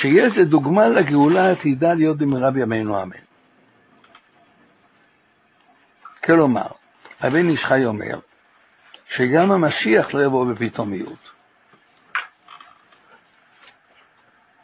שיהיה 0.00 0.30
זה 0.36 0.44
דוגמה 0.44 0.88
לגאולה 0.88 1.48
העתידה 1.48 1.94
להיות 1.94 2.18
במהרה 2.18 2.50
בימינו 2.50 3.02
אמן. 3.02 3.16
כלומר, 6.24 6.66
הבן 7.20 7.48
איש 7.48 7.64
חי 7.64 7.84
אומר 7.84 8.18
שגם 9.16 9.52
המשיח 9.52 10.14
לא 10.14 10.24
יבוא 10.24 10.52
בפתאומיות. 10.52 11.39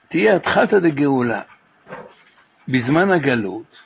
תהיה 0.09 0.37
התחלתא 0.37 0.79
דגאולה 0.79 1.43
בזמן 2.69 3.11
הגלות, 3.11 3.77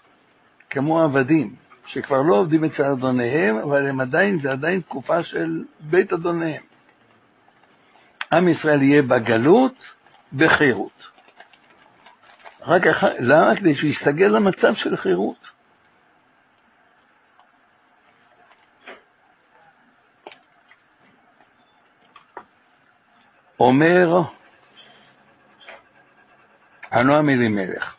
כמו 0.71 1.03
עבדים, 1.03 1.55
שכבר 1.87 2.23
לא 2.23 2.35
עובדים 2.35 2.65
אצל 2.65 2.85
אדוניהם, 2.85 3.57
אבל 3.57 3.89
הם 3.89 4.01
עדיין, 4.01 4.39
זה 4.43 4.53
עדיין 4.53 4.81
תקופה 4.81 5.25
של 5.25 5.65
בית 5.81 6.13
אדוניהם. 6.13 6.63
עם 8.33 8.49
ישראל 8.49 8.83
יהיה 8.83 9.03
בגלות 9.03 9.75
בחירות. 10.33 11.07
רק 12.61 12.87
אחר, 12.87 13.13
למה? 13.19 13.57
כדי 13.57 13.75
שהוא 13.75 13.91
יסתגל 13.91 14.27
למצב 14.27 14.75
של 14.75 14.97
חירות. 14.97 15.51
אומר 23.61 24.23
הנועם 26.91 27.29
אלימלך, 27.29 27.95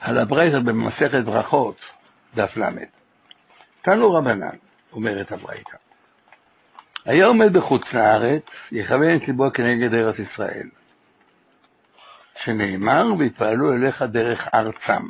על 0.00 0.18
הברייתא 0.18 0.58
במסכת 0.58 1.24
ברכות, 1.24 1.76
דף 2.34 2.56
ל', 2.56 2.84
תנו 3.82 4.14
רבנן, 4.14 4.56
אומרת 4.92 5.32
הברייתא, 5.32 5.76
היה 7.04 7.26
עומד 7.26 7.52
בחוץ 7.52 7.82
לארץ, 7.92 8.42
יכוון 8.72 9.16
את 9.16 9.28
ליבו 9.28 9.52
כנגד 9.52 9.94
ארץ 9.94 10.18
ישראל, 10.18 10.68
שנאמר, 12.44 13.06
והתפעלו 13.18 13.72
אליך 13.72 14.02
דרך 14.02 14.48
ארצם. 14.54 15.08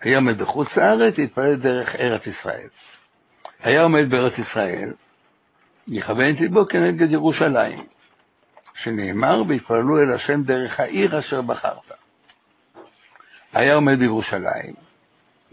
היה 0.00 0.16
עומד 0.16 0.38
בחוץ 0.38 0.68
לארץ, 0.76 1.14
התפלל 1.18 1.56
דרך 1.56 1.96
ארץ 1.96 2.22
ישראל. 2.26 2.68
היה 3.60 3.82
עומד 3.82 4.10
בארץ 4.10 4.32
ישראל, 4.38 4.92
יכוון 5.88 6.34
את 6.34 6.40
ליבו 6.40 6.68
כנגד 6.68 7.12
ירושלים, 7.12 7.86
שנאמר, 8.82 9.42
והתפללו 9.48 10.02
אל 10.02 10.12
השם 10.12 10.42
דרך 10.42 10.80
העיר 10.80 11.18
אשר 11.18 11.42
בחרת. 11.42 11.92
היה 13.52 13.74
עומד 13.74 13.98
בירושלים, 13.98 14.74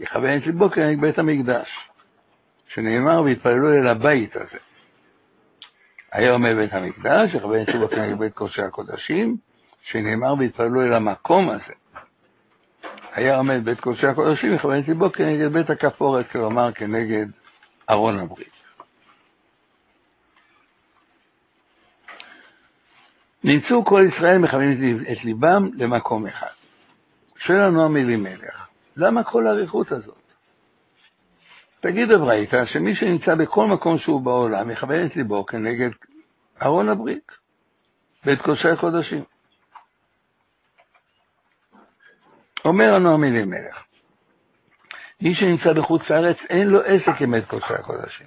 יכוון 0.00 0.36
את 0.36 0.46
ליבו 0.46 0.70
כנגד 0.70 1.00
בית 1.00 1.18
המקדש, 1.18 1.68
שנאמר, 2.74 3.22
והתפללו 3.22 3.72
אל 3.72 3.86
הבית 3.86 4.36
הזה. 4.36 4.58
היה 6.12 6.32
עומד 6.32 6.54
בית 6.56 6.72
המקדש, 6.72 7.34
יכוון 7.34 7.62
את 7.62 7.68
ליבו 7.68 7.88
כנגד 7.88 8.18
בית 8.18 8.34
קודשי 8.34 8.62
הקודשים, 8.62 9.36
שנאמר, 9.82 10.34
והתפללו 10.38 10.82
אל 10.82 10.92
המקום 10.92 11.50
הזה. 11.50 11.72
היה 13.14 13.36
עומד 13.36 13.64
בית 13.64 13.80
קודשי 13.80 14.06
הקודשים, 14.06 14.54
יכוון 14.54 14.78
את 14.78 14.88
ליבו 14.88 15.12
כנגד 15.12 15.52
בית 15.52 15.70
הכפורת, 15.70 16.30
כלומר 16.30 16.72
כנגד 16.72 17.26
ארון 17.90 18.18
הברית. 18.18 18.53
נמצאו 23.44 23.84
כל 23.84 24.06
ישראל 24.12 24.38
מכוונים 24.38 25.04
את 25.12 25.24
ליבם 25.24 25.70
למקום 25.74 26.26
אחד. 26.26 26.52
שואל 27.38 27.66
לנו 27.66 27.96
אלימלך, 27.96 28.68
למה 28.96 29.24
כל 29.24 29.46
האריכות 29.46 29.92
הזאת? 29.92 30.22
תגיד 31.80 32.10
הברייתא 32.10 32.66
שמי 32.66 32.96
שנמצא 32.96 33.34
בכל 33.34 33.66
מקום 33.66 33.98
שהוא 33.98 34.20
בעולם 34.20 34.68
מכוון 34.68 35.06
את 35.06 35.16
ליבו 35.16 35.46
כנגד 35.46 35.90
ארון 36.62 36.88
הברית, 36.88 37.32
בית 38.24 38.42
קודשי 38.42 38.68
הקודשים. 38.68 39.24
אומר 42.64 42.94
לנו 42.94 43.24
אלימלך, 43.24 43.84
מי 45.20 45.34
שנמצא 45.34 45.72
בחוץ 45.72 46.02
לארץ 46.10 46.36
אין 46.50 46.68
לו 46.68 46.80
עסק 46.80 47.20
עם 47.22 47.30
בית 47.30 47.44
קודשי 47.46 47.74
הקודשים. 47.74 48.26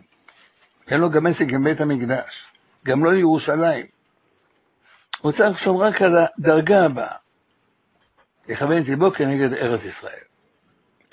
אין 0.88 0.99
לו 0.99 1.10
גם 1.10 1.27
עסק 1.27 1.45
עם 1.49 1.63
בית 1.63 1.82
המקדש, 1.82 2.45
גם 2.86 3.06
לא 3.06 3.15
ירושלים. 3.15 3.96
הוא 5.21 5.32
צריך 5.32 5.51
לחשוב 5.51 5.82
רק 5.82 6.01
על 6.01 6.17
הדרגה 6.17 6.86
הבאה. 6.86 7.15
לכוון 8.47 8.82
את 8.82 8.88
ליבו 8.88 9.12
כנגד 9.12 9.53
ארץ 9.53 9.82
ישראל. 9.84 10.23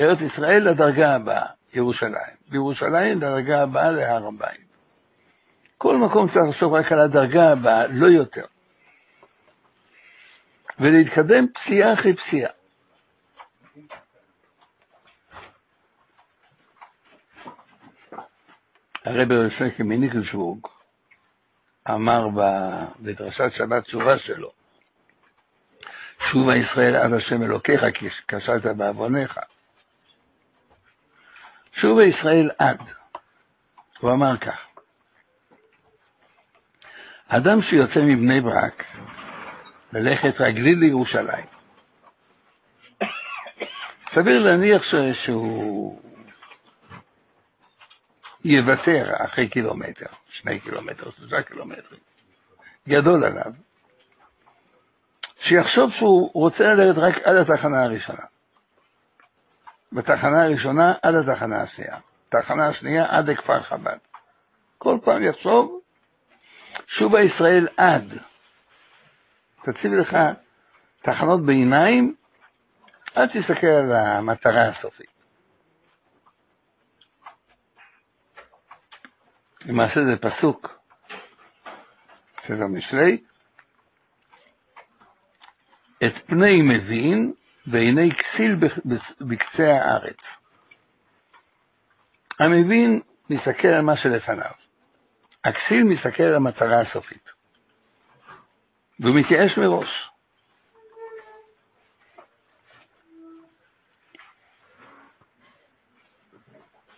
ארץ 0.00 0.18
ישראל 0.20 0.70
לדרגה 0.70 1.14
הבאה, 1.14 1.46
ירושלים. 1.74 2.36
וירושלים 2.50 3.18
לדרגה 3.18 3.62
הבאה 3.62 3.90
להר 3.90 4.26
הבית. 4.26 4.64
כל 5.78 5.96
מקום 5.96 6.28
צריך 6.28 6.44
לחשוב 6.50 6.72
רק 6.72 6.92
על 6.92 7.00
הדרגה 7.00 7.52
הבאה, 7.52 7.86
לא 7.86 8.06
יותר. 8.06 8.44
ולהתקדם 10.78 11.46
פסיעה 11.54 11.92
אחרי 11.92 12.16
פסיעה. 12.16 12.50
הרבי 19.04 19.36
רשמי 19.36 19.68
מניקלסבורג 19.78 20.73
אמר 21.90 22.28
בדרשת 23.00 23.52
שבת 23.56 23.84
תשובה 23.84 24.18
שלו, 24.18 24.50
שובה 26.30 26.56
ישראל 26.56 26.96
עד 26.96 27.12
השם 27.12 27.42
אלוקיך, 27.42 27.80
כי 27.94 28.08
כשלת 28.28 28.76
בעווניך. 28.76 29.38
שובה 31.80 32.04
ישראל 32.04 32.50
עד. 32.58 32.78
הוא 34.00 34.12
אמר 34.12 34.36
כך, 34.36 34.58
אדם 37.28 37.62
שיוצא 37.62 38.00
מבני 38.00 38.40
ברק 38.40 38.84
ללכת 39.92 40.40
רגלי 40.40 40.74
לירושלים, 40.74 41.46
סביר 44.14 44.42
להניח 44.42 44.82
שהוא 45.24 46.03
יוותר 48.44 49.12
אחרי 49.24 49.48
קילומטר, 49.48 50.06
שני 50.28 50.60
קילומטר, 50.60 51.10
שלושה 51.10 51.42
קילומטרים, 51.42 52.00
גדול 52.88 53.24
עליו, 53.24 53.52
שיחשוב 55.40 55.90
שהוא 55.92 56.30
רוצה 56.34 56.64
ללכת 56.64 56.98
רק 56.98 57.18
עד 57.24 57.36
התחנה 57.36 57.82
הראשונה. 57.82 58.22
בתחנה 59.92 60.44
הראשונה 60.44 60.94
עד 61.02 61.14
התחנה 61.14 61.62
השנייה, 61.62 61.98
תחנה 62.28 62.68
השנייה 62.68 63.06
עד 63.08 63.30
לכפר 63.30 63.62
חב"ד. 63.62 63.98
כל 64.78 64.98
פעם 65.04 65.22
יחשוב, 65.22 65.80
שובה 66.86 67.20
ישראל 67.20 67.68
עד. 67.76 68.18
תציב 69.62 69.92
לך 69.92 70.16
תחנות 71.02 71.46
ביניים, 71.46 72.14
אל 73.16 73.26
תסתכל 73.26 73.66
על 73.66 73.92
המטרה 73.92 74.68
הסופית. 74.68 75.13
למעשה 79.64 80.00
זה 80.04 80.16
פסוק. 80.16 80.84
ספר 82.44 82.66
משלי, 82.66 83.18
את 86.04 86.12
פני 86.26 86.62
מבין 86.62 87.32
ועיני 87.66 88.10
כסיל 88.16 88.56
בקצה 89.20 89.72
הארץ. 89.80 90.16
המבין 92.40 93.00
מסתכל 93.30 93.68
על 93.68 93.80
מה 93.80 93.96
שלפניו, 93.96 94.50
הכסיל 95.44 95.84
מסתכל 95.84 96.22
על 96.22 96.34
המטרה 96.34 96.80
הסופית, 96.80 97.28
והוא 99.00 99.14
מתייאש 99.14 99.58
מראש. 99.58 100.10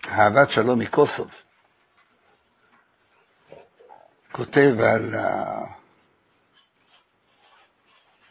אהבת 0.09 0.51
שלום 0.51 0.79
מקוסוב 0.79 1.31
כותב 4.37 4.75
על 4.81 5.14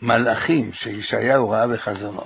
המלאכים 0.02 0.74
שישעיהו 0.74 1.50
ראה 1.50 1.68
בחזונו. 1.68 2.24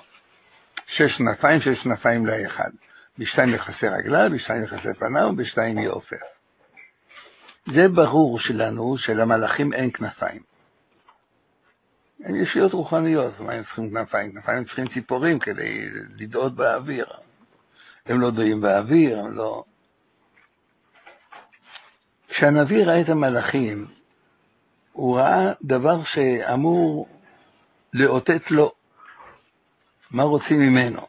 שש 0.88 1.18
כנפיים, 1.18 1.62
שש 1.62 1.84
כנפיים 1.84 2.26
לאחד. 2.26 2.70
בשתיים 3.18 3.54
מכסה 3.54 3.88
רגליו, 3.88 4.30
בשתיים 4.34 4.64
מכסה 4.64 4.94
פניו, 5.00 5.36
בשתיים 5.36 5.78
יהיה 5.78 5.90
עופר. 5.90 6.16
זה 7.74 7.88
ברור 7.88 8.40
שלנו 8.40 8.98
שלמלאכים 8.98 9.74
אין 9.74 9.92
כנפיים. 9.92 10.42
הם 12.24 12.36
ישויות 12.36 12.74
רוחניות, 12.74 13.40
מה 13.40 13.54
הם 13.54 13.64
צריכים 13.64 13.90
כנפיים? 13.90 14.32
כנפיים 14.32 14.64
צריכים 14.64 14.88
ציפורים 14.88 15.40
כדי 15.40 15.90
לדאות 16.18 16.56
באוויר. 16.56 17.06
הם 18.06 18.22
לא 18.22 18.32
דויים 18.32 18.62
באוויר, 18.62 19.20
הם 19.20 19.32
לא... 19.32 19.64
כשהנביא 22.30 22.86
ראה 22.86 23.02
את 23.02 23.10
המלאכים, 23.10 23.88
הוא 24.94 25.18
ראה 25.18 25.54
דבר 25.64 26.04
שאמור 26.04 27.08
לאותת 27.94 28.52
לו 28.52 28.72
מה 30.12 30.24
רוצים 30.24 30.60
ממנו. 30.60 31.02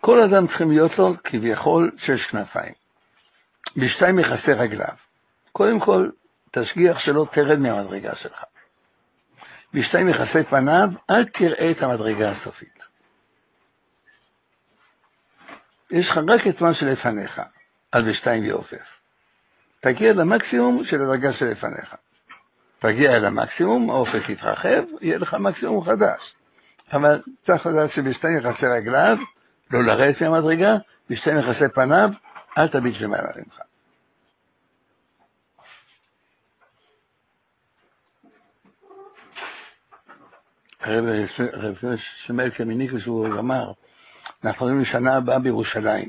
כל 0.00 0.22
אדם 0.22 0.46
צריכים 0.46 0.70
להיות 0.70 0.98
לו 0.98 1.14
כביכול 1.24 1.90
שש 1.98 2.26
כנפיים. 2.30 2.74
בשתיים 3.76 4.16
מכסה 4.16 4.52
רגליו. 4.52 4.94
קודם 5.52 5.80
כל, 5.80 6.10
תשגיח 6.52 6.98
שלא 6.98 7.26
תרד 7.32 7.58
מהמדרגה 7.58 8.16
שלך. 8.16 8.44
בשתיים 9.74 10.06
מכסה 10.06 10.44
פניו, 10.50 10.88
אל 11.10 11.24
תראה 11.24 11.70
את 11.70 11.82
המדרגה 11.82 12.30
הסופית. 12.30 12.79
יש 15.90 16.08
לך 16.10 16.20
רק 16.28 16.46
את 16.46 16.60
מה 16.60 16.74
שלפניך, 16.74 17.40
על 17.92 18.10
בשתיים 18.10 18.44
יעופף. 18.44 19.00
תגיע 19.80 20.12
למקסימום 20.12 20.84
של 20.84 21.02
הדרגה 21.02 21.32
שלפניך. 21.32 21.94
תגיע 22.78 23.16
אל 23.16 23.24
המקסימום, 23.24 23.90
האופק 23.90 24.28
יתרחב, 24.28 24.82
יהיה 25.00 25.18
לך 25.18 25.34
מקסימום 25.34 25.84
חדש. 25.84 26.34
אבל 26.92 27.22
צריך 27.46 27.66
לדעת 27.66 27.92
שבשתיים 27.92 28.38
יחסי 28.38 28.66
רגליו, 28.66 29.16
לא 29.70 29.84
לרדת 29.84 30.22
מהמדרגה, 30.22 30.76
בשתיים 31.10 31.38
יחסי 31.38 31.68
פניו, 31.74 32.10
אל 32.58 32.68
תביט 32.68 33.00
למעלה 33.00 33.28
ממך. 33.36 33.60
הרב 40.80 41.74
שמואל 42.26 42.50
קמיניקוס 42.50 43.06
הוא 43.06 43.26
אמר, 43.26 43.72
אנחנו 44.44 44.66
רואים 44.66 44.80
לשנה 44.80 45.16
הבאה 45.16 45.38
בירושלים. 45.38 46.08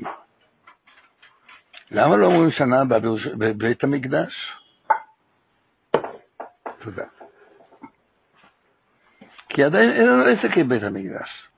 למה 1.90 2.16
לא 2.16 2.26
אומרים 2.26 2.50
שנה 2.50 2.80
הבאה 2.80 2.98
בבית 3.38 3.84
המקדש? 3.84 4.52
תודה. 6.78 7.04
כי 9.48 9.64
עדיין 9.64 9.90
אין 9.90 10.06
לנו 10.06 10.24
עסק 10.24 10.56
עם 10.56 10.68
בית 10.68 10.82
המקדש. 10.82 11.48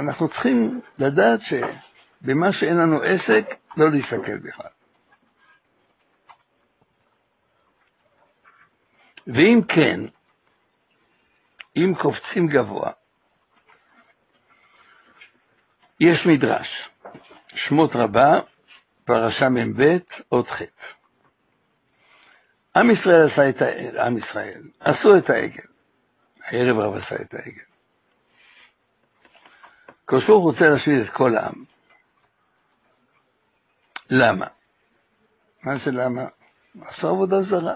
אנחנו 0.00 0.28
צריכים 0.28 0.80
לדעת 0.98 1.40
שבמה 1.40 2.52
שאין 2.52 2.76
לנו 2.76 3.02
עסק, 3.02 3.44
לא 3.76 3.90
להסתכל 3.90 4.36
בכלל. 4.38 4.70
ואם 9.26 9.60
כן, 9.68 10.00
אם 11.76 11.92
קופצים 12.02 12.46
גבוה, 12.46 12.92
יש 16.00 16.26
מדרש, 16.26 16.88
שמות 17.54 17.90
רבה, 17.94 18.40
פרשה 19.04 19.48
מ"ב, 19.48 19.96
אות 20.32 20.48
ח'. 20.48 20.62
עם 22.76 22.90
ישראל 22.90 23.30
עשה 23.30 23.48
את 23.48 23.62
העגל, 23.62 23.98
עם 23.98 24.18
ישראל, 24.18 24.62
עשו 24.80 25.18
את 25.18 25.30
העגל. 25.30 25.62
הערב 26.44 26.78
רב 26.78 26.94
עשה 26.94 27.14
את 27.22 27.34
העגל. 27.34 27.62
הוא 30.26 30.42
רוצה 30.42 30.68
להשמיד 30.68 31.00
את 31.00 31.10
כל 31.12 31.36
העם. 31.36 31.64
למה? 34.10 34.46
מה 35.62 35.72
זה 35.84 35.90
למה? 35.90 36.24
עשו 36.80 37.08
עבודה 37.08 37.42
זרה. 37.42 37.74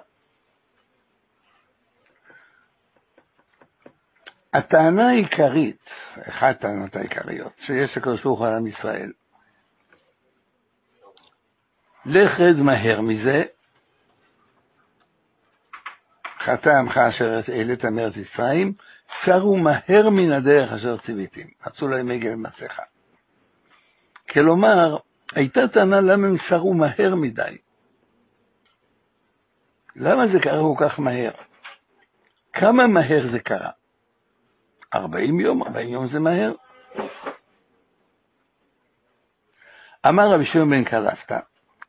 הטענה 4.53 5.09
העיקרית, 5.09 5.85
אחת 6.29 6.57
הטענות 6.57 6.97
העיקריות, 6.97 7.53
שיש 7.67 7.97
לקדוש 7.97 8.23
ברוך 8.23 8.39
הוא 8.39 8.47
על 8.47 8.55
עם 8.55 8.67
ישראל, 8.67 9.13
לך 12.07 12.41
רד 12.41 12.57
מהר 12.57 13.01
מזה, 13.01 13.43
חטא 16.45 16.69
עמך 16.69 16.99
אשר 16.99 17.41
העלית 17.49 17.85
מארץ 17.85 18.15
מצרים, 18.17 18.73
סרו 19.25 19.57
מהר 19.57 20.11
מן 20.11 20.33
הדרך 20.33 20.73
אשר 20.73 20.97
ציוויתים, 21.07 21.47
עשו 21.63 21.89
להם 21.89 22.11
עגל 22.11 22.35
ומסכה. 22.35 22.83
כלומר, 24.31 24.97
הייתה 25.35 25.69
טענה 25.69 26.01
למה 26.01 26.27
הם 26.27 26.37
סרו 26.49 26.75
מהר 26.75 27.15
מדי. 27.15 27.59
למה 29.97 30.23
זה 30.33 30.39
קרה 30.43 30.61
כל 30.77 30.89
כך 30.89 30.99
מהר? 31.01 31.31
כמה 32.53 32.87
מהר 32.87 33.33
זה 33.33 33.39
קרה? 33.39 33.71
40 34.95 35.41
יום, 35.41 35.63
40 35.63 35.89
יום 35.89 36.09
זה 36.13 36.19
מהר. 36.19 36.53
אמר 40.09 40.35
רבי 40.35 40.47
שמעון 40.47 40.71
בן 40.71 40.85
קלפתא, 40.85 41.39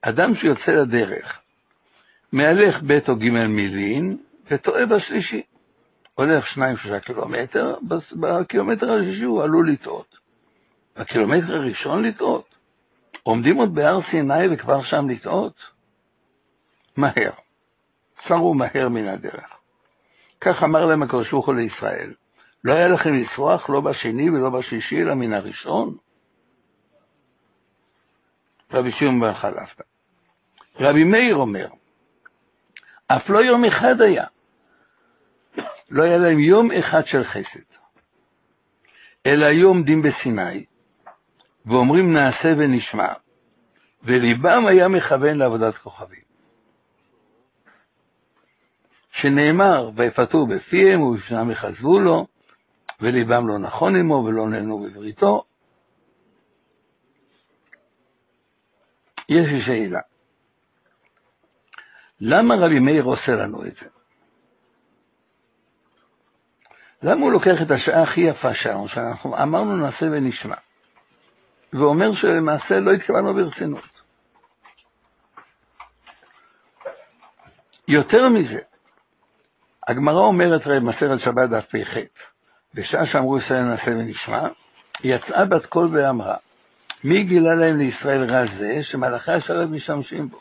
אדם 0.02 0.36
שיוצא 0.36 0.72
לדרך, 0.72 1.40
מהלך 2.32 2.84
ב' 2.88 3.00
או 3.08 3.16
ג' 3.16 3.30
מילין, 3.30 4.18
וטועה 4.52 4.86
בשלישי. 4.86 5.44
הולך 6.16 6.48
שניים 6.48 6.78
שלושה 6.78 7.00
קילומטר, 7.00 7.76
בקילומטר 8.20 8.92
השלישי 8.92 9.24
הוא 9.24 9.44
עלול 9.44 9.72
לטעות. 9.72 10.18
בקילומטר 10.96 11.56
הראשון 11.56 12.04
לטעות? 12.04 12.56
עומדים 13.24 13.58
עוד 13.58 13.76
בהר 13.76 14.00
סיני 14.12 14.48
וכבר 14.52 14.84
שם 14.84 15.10
לטעות? 15.10 15.56
מהר. 16.98 17.32
צרו 18.28 18.54
מהר 18.54 18.90
מן 18.90 19.08
הדרך. 19.08 19.50
כך 20.42 20.64
אמר 20.64 20.86
להם 20.86 21.04
הקדוש 21.04 21.32
ברוך 21.32 21.46
הוא 21.46 21.56
לישראל, 21.56 22.14
לא 22.64 22.74
היה 22.74 22.88
לכם 22.88 23.14
לסרוח 23.14 23.70
לא 23.70 23.82
בשני 23.82 24.30
ולא 24.30 24.50
בשלישי, 24.50 25.02
אלא 25.02 25.14
מן 25.14 25.34
הראשון? 25.34 25.98
רבי 28.74 28.92
שמעון 28.92 29.20
בר 29.20 29.34
חלפתא. 29.34 29.84
רבי 30.80 31.04
מאיר 31.04 31.36
אומר, 31.36 31.68
אף 33.08 33.30
לא 33.30 33.40
יום 33.40 33.66
אחד 33.66 34.02
היה. 34.02 34.26
לא 35.90 36.04
היה 36.04 36.18
להם 36.18 36.40
יום 36.40 36.72
אחד 36.72 37.02
של 37.06 37.24
חסד, 37.24 37.74
אלא 39.26 39.46
היו 39.46 39.68
עומדים 39.68 40.02
בסיני, 40.02 40.66
ואומרים 41.66 42.14
נעשה 42.14 42.54
ונשמע, 42.58 43.14
וליבם 44.04 44.66
היה 44.66 44.88
מכוון 44.88 45.38
לעבודת 45.38 45.78
כוכבים. 45.78 46.24
שנאמר, 49.12 49.90
ויפתו 49.96 50.46
בפיהם 50.46 51.02
ובפנם 51.02 51.52
יחזבו 51.52 52.00
לו, 52.00 52.28
וליבם 53.04 53.48
לא 53.48 53.60
נכון 53.60 53.96
עמו 53.96 54.24
ולא 54.26 54.50
נהנו 54.50 54.80
בבריתו. 54.80 55.44
יש 59.30 59.48
לי 59.48 59.66
שאלה. 59.66 60.00
למה 62.22 62.56
רבי 62.56 62.80
מאיר 62.80 63.04
עושה 63.04 63.32
לנו 63.32 63.66
את 63.66 63.74
זה? 63.82 63.88
למה 67.02 67.22
הוא 67.22 67.32
לוקח 67.32 67.62
את 67.62 67.72
השעה 67.72 68.04
הכי 68.04 68.22
יפה 68.22 68.56
שלנו, 68.56 68.88
שאנחנו 68.88 69.38
אמרנו 69.44 69.78
נעשה 69.78 70.06
ונשמע, 70.12 70.56
ואומר 71.74 72.16
שלמעשה 72.16 72.80
לא 72.80 72.92
התכוונו 72.92 73.34
ברצינות? 73.34 73.84
יותר 77.88 78.30
מזה, 78.30 78.60
הגמרא 79.88 80.20
אומרת, 80.20 80.68
ראה, 80.68 80.80
מסרת 80.80 81.20
שבת 81.20 81.50
דף 81.50 81.66
פ"ח, 81.66 81.98
בשעה 82.74 83.06
שאמרו 83.06 83.38
ישראל 83.38 83.62
נעשה 83.62 83.92
ונשמע, 83.92 84.48
יצאה 85.04 85.46
בת 85.46 85.66
קול 85.66 85.90
ואמרה, 85.92 86.36
מי 87.04 87.24
גילה 87.24 87.56
להם 87.56 87.78
לישראל 87.78 88.32
רע 88.32 88.44
זה, 88.58 88.80
שמלאכי 88.84 89.32
השרת 89.32 89.70
משתמשים 89.70 90.30
בו? 90.30 90.40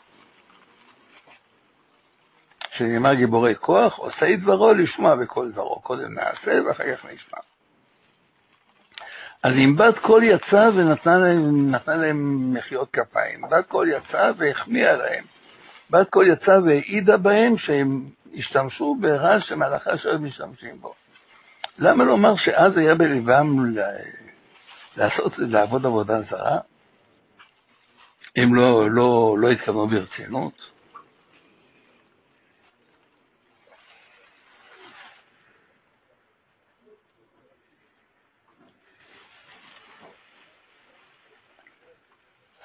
שנאמר 2.77 3.13
גיבורי 3.13 3.55
כוח, 3.55 3.97
עושה 3.97 4.35
דברו 4.35 4.73
לשמוע 4.73 5.15
בכל 5.15 5.51
דברו. 5.51 5.81
קודם 5.81 6.13
נעשה 6.13 6.59
ואחר 6.65 6.83
כך 6.95 7.05
נשמע. 7.05 7.37
אז 9.43 9.53
אם 9.53 9.75
בת 9.75 9.99
קול 9.99 10.23
יצאה 10.23 10.69
ונתנה 10.69 11.17
להם, 11.17 11.75
להם 11.87 12.53
מחיאות 12.53 12.89
כפיים, 12.93 13.41
בת 13.41 13.67
קול 13.67 13.89
יצאה 13.89 14.31
והחמיאה 14.37 14.93
להם, 14.93 15.23
בת 15.89 16.09
קול 16.09 16.27
יצאה 16.27 16.63
והעידה 16.63 17.17
בהם 17.17 17.57
שהם 17.57 18.03
השתמשו 18.37 18.95
ברז 19.01 19.47
שמלאכי 19.47 19.89
השרת 19.89 20.19
משתמשים 20.19 20.81
בו. 20.81 20.93
למה 21.79 22.03
לומר 22.03 22.35
שאז 22.37 22.77
היה 22.77 22.95
בלבם 22.95 23.75
לעשות, 24.97 25.33
לעבוד 25.37 25.85
עבודה 25.85 26.21
זרה? 26.21 26.59
הם 28.35 28.55
לא, 28.55 28.91
לא, 28.91 29.35
לא 29.39 29.51
התכוונו 29.51 29.87
ברצינות? 29.87 30.73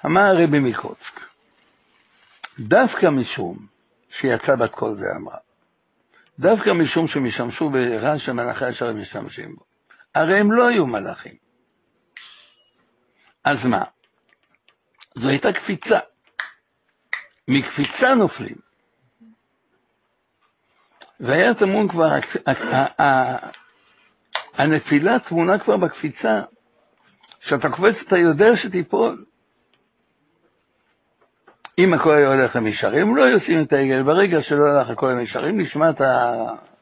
אמר 0.05 0.21
הרבי 0.21 0.59
מקוצק, 0.59 1.19
דווקא 2.59 3.05
משום 3.05 3.57
שיצא 4.19 4.55
בת 4.55 4.71
קול 4.71 4.97
ואמרה, 4.99 5.37
דווקא 6.39 6.69
משום 6.69 7.07
שהם 7.07 7.25
השתמשו 7.25 7.69
ברעש 7.69 8.25
שמלאכי 8.25 8.65
השרת 8.65 8.95
משתמשים 8.95 9.55
בו, 9.55 9.63
הרי 10.15 10.39
הם 10.39 10.51
לא 10.51 10.67
היו 10.67 10.87
מלאכים. 10.87 11.33
אז 13.45 13.57
מה? 13.65 13.83
זו 15.15 15.27
הייתה 15.29 15.53
קפיצה. 15.53 15.99
מקפיצה 17.47 18.13
נופלים. 18.15 18.55
והיה 21.19 21.53
טמון 21.53 21.87
כבר, 21.87 22.09
הנפילה 24.53 25.19
טמונה 25.19 25.59
כבר 25.59 25.77
בקפיצה. 25.77 26.41
כשאתה 27.41 27.69
קופץ 27.69 27.95
אתה 28.07 28.17
יודע 28.17 28.47
שתיפול. 28.55 29.25
אם 31.79 31.93
הכל 31.93 32.15
היה 32.15 32.27
הולך 32.27 32.55
למישרים, 32.55 33.15
לא 33.15 33.21
יוצאים 33.23 33.61
את 33.61 33.73
העגל. 33.73 34.03
ברגע 34.03 34.43
שלא 34.43 34.65
הלך 34.65 34.89
הכל 34.89 35.11
למישרים, 35.11 35.61
נשמעת, 35.61 36.01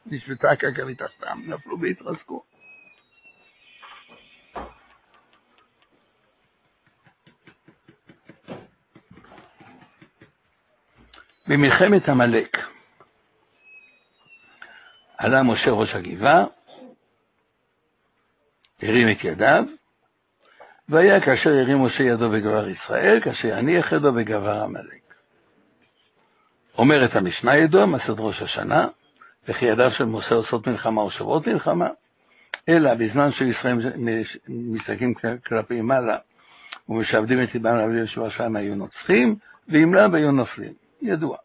נשמטה 0.06 0.50
הקרקע 0.50 0.84
מתחתם, 0.84 1.38
נפלו 1.46 1.80
והתרסקו. 1.80 2.42
במלחמת 11.48 12.08
עמלק 12.08 12.56
עלה 15.18 15.42
משה 15.42 15.70
ראש 15.70 15.94
הגבעה, 15.94 16.44
הרים 18.82 19.10
את 19.10 19.24
ידיו, 19.24 19.64
והיה 20.88 21.20
כאשר 21.20 21.50
הרים 21.50 21.78
משה 21.84 22.02
ידו 22.02 22.30
בגבר 22.30 22.68
ישראל, 22.68 23.20
כאשר 23.20 23.48
יניח 23.48 23.92
ידו 23.92 24.12
בגבר 24.12 24.62
עמלק. 24.62 25.02
אומרת 26.78 27.16
המשנה 27.16 27.56
ידוע, 27.56 27.86
מסד 27.86 28.20
ראש 28.20 28.42
השנה, 28.42 28.88
וכי 29.48 29.64
ידיו 29.64 29.90
של 29.90 30.04
משה 30.04 30.34
עושות 30.34 30.66
מלחמה 30.66 31.02
או 31.02 31.10
שוברות 31.10 31.46
מלחמה, 31.46 31.88
אלא 32.68 32.94
בזמן 32.94 33.32
שישראל 33.32 33.78
מסתכלים 34.48 35.14
כלפי 35.46 35.80
מעלה 35.80 36.18
ומשעבדים 36.88 37.42
את 37.42 37.54
ליבם 37.54 37.76
להביא 37.76 38.02
ישוע 38.02 38.30
שם 38.30 38.56
היו 38.56 38.74
נוצחים, 38.74 39.36
ואם 39.68 39.94
לאו 39.94 40.14
היו 40.16 40.32
נופלים. 40.32 40.72
ידוע. 41.02 41.36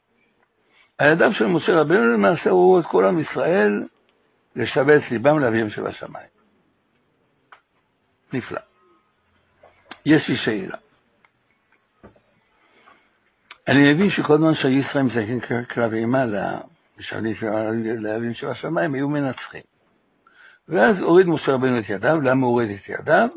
הידיו 1.00 1.34
של 1.34 1.46
משה 1.46 1.82
רבנו 1.82 2.14
למעשה 2.14 2.50
הורו 2.50 2.80
את 2.80 2.86
כל 2.86 3.06
עם 3.06 3.20
ישראל 3.20 3.84
לשבץ 4.56 5.02
ליבם 5.12 5.40
לאביהם 5.40 5.70
שבשמיים. 5.70 6.28
נפלא. 8.34 8.60
יש 10.06 10.28
לי 10.28 10.38
שאלה. 10.38 10.78
אני 13.68 13.94
מבין 13.94 14.10
שכל 14.10 14.38
זמן 14.38 14.56
שהיו 14.56 14.80
ישראל 14.80 15.04
מסתכלים 15.04 15.40
כלפי 15.74 15.96
אימה 15.96 16.26
לאביהם 17.98 18.34
שבשמיים, 18.34 18.94
היו 18.94 19.10
מנצחים. 19.10 19.62
ואז 20.68 20.98
הוריד 21.00 21.28
משה 21.28 21.52
רבנו 21.52 21.80
את 21.80 21.90
ידיו, 21.90 22.22
למה 22.22 22.46
הוא 22.46 22.52
הוריד 22.52 22.70
את 22.70 22.90
ידיו? 22.90 23.30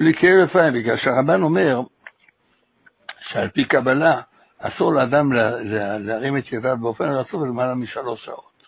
לקרב 0.00 0.56
עין, 0.56 0.74
בגלל 0.74 0.96
שהרבן 0.96 1.42
אומר 1.42 1.80
שעל 3.20 3.48
פי 3.48 3.64
קבלה 3.64 4.20
אסור 4.58 4.92
לאדם 4.92 5.32
להרים 5.98 6.38
את 6.38 6.52
ידיו 6.52 6.76
באופן 6.80 7.04
רצוף 7.04 7.42
למעלה 7.42 7.74
משלוש 7.74 8.24
שעות. 8.24 8.62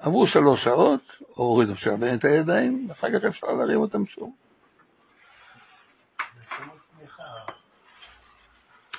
עברו 0.00 0.26
שלוש 0.26 0.64
שעות, 0.64 1.00
הורידו 1.34 1.76
שרבן 1.76 2.14
את 2.14 2.24
הידיים, 2.24 2.86
ואחר 2.88 3.18
כך 3.18 3.24
אפשר 3.24 3.46
להרים 3.46 3.80
אותם 3.80 4.06
שוב. 4.06 4.32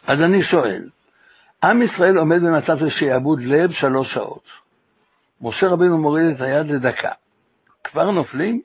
אז 0.08 0.22
אני 0.22 0.44
שואל, 0.44 0.90
עם 1.64 1.82
ישראל 1.82 2.18
עומד 2.18 2.42
במצב 2.42 2.80
של 2.80 2.90
שעבוד 2.90 3.40
לב 3.42 3.72
שלוש 3.72 4.14
שעות. 4.14 4.44
משה 5.42 5.68
רבינו 5.68 5.98
מוריד 5.98 6.36
את 6.36 6.42
היד 6.42 6.66
לדקה. 6.66 7.12
כבר 7.84 8.12
נופלים? 8.12 8.62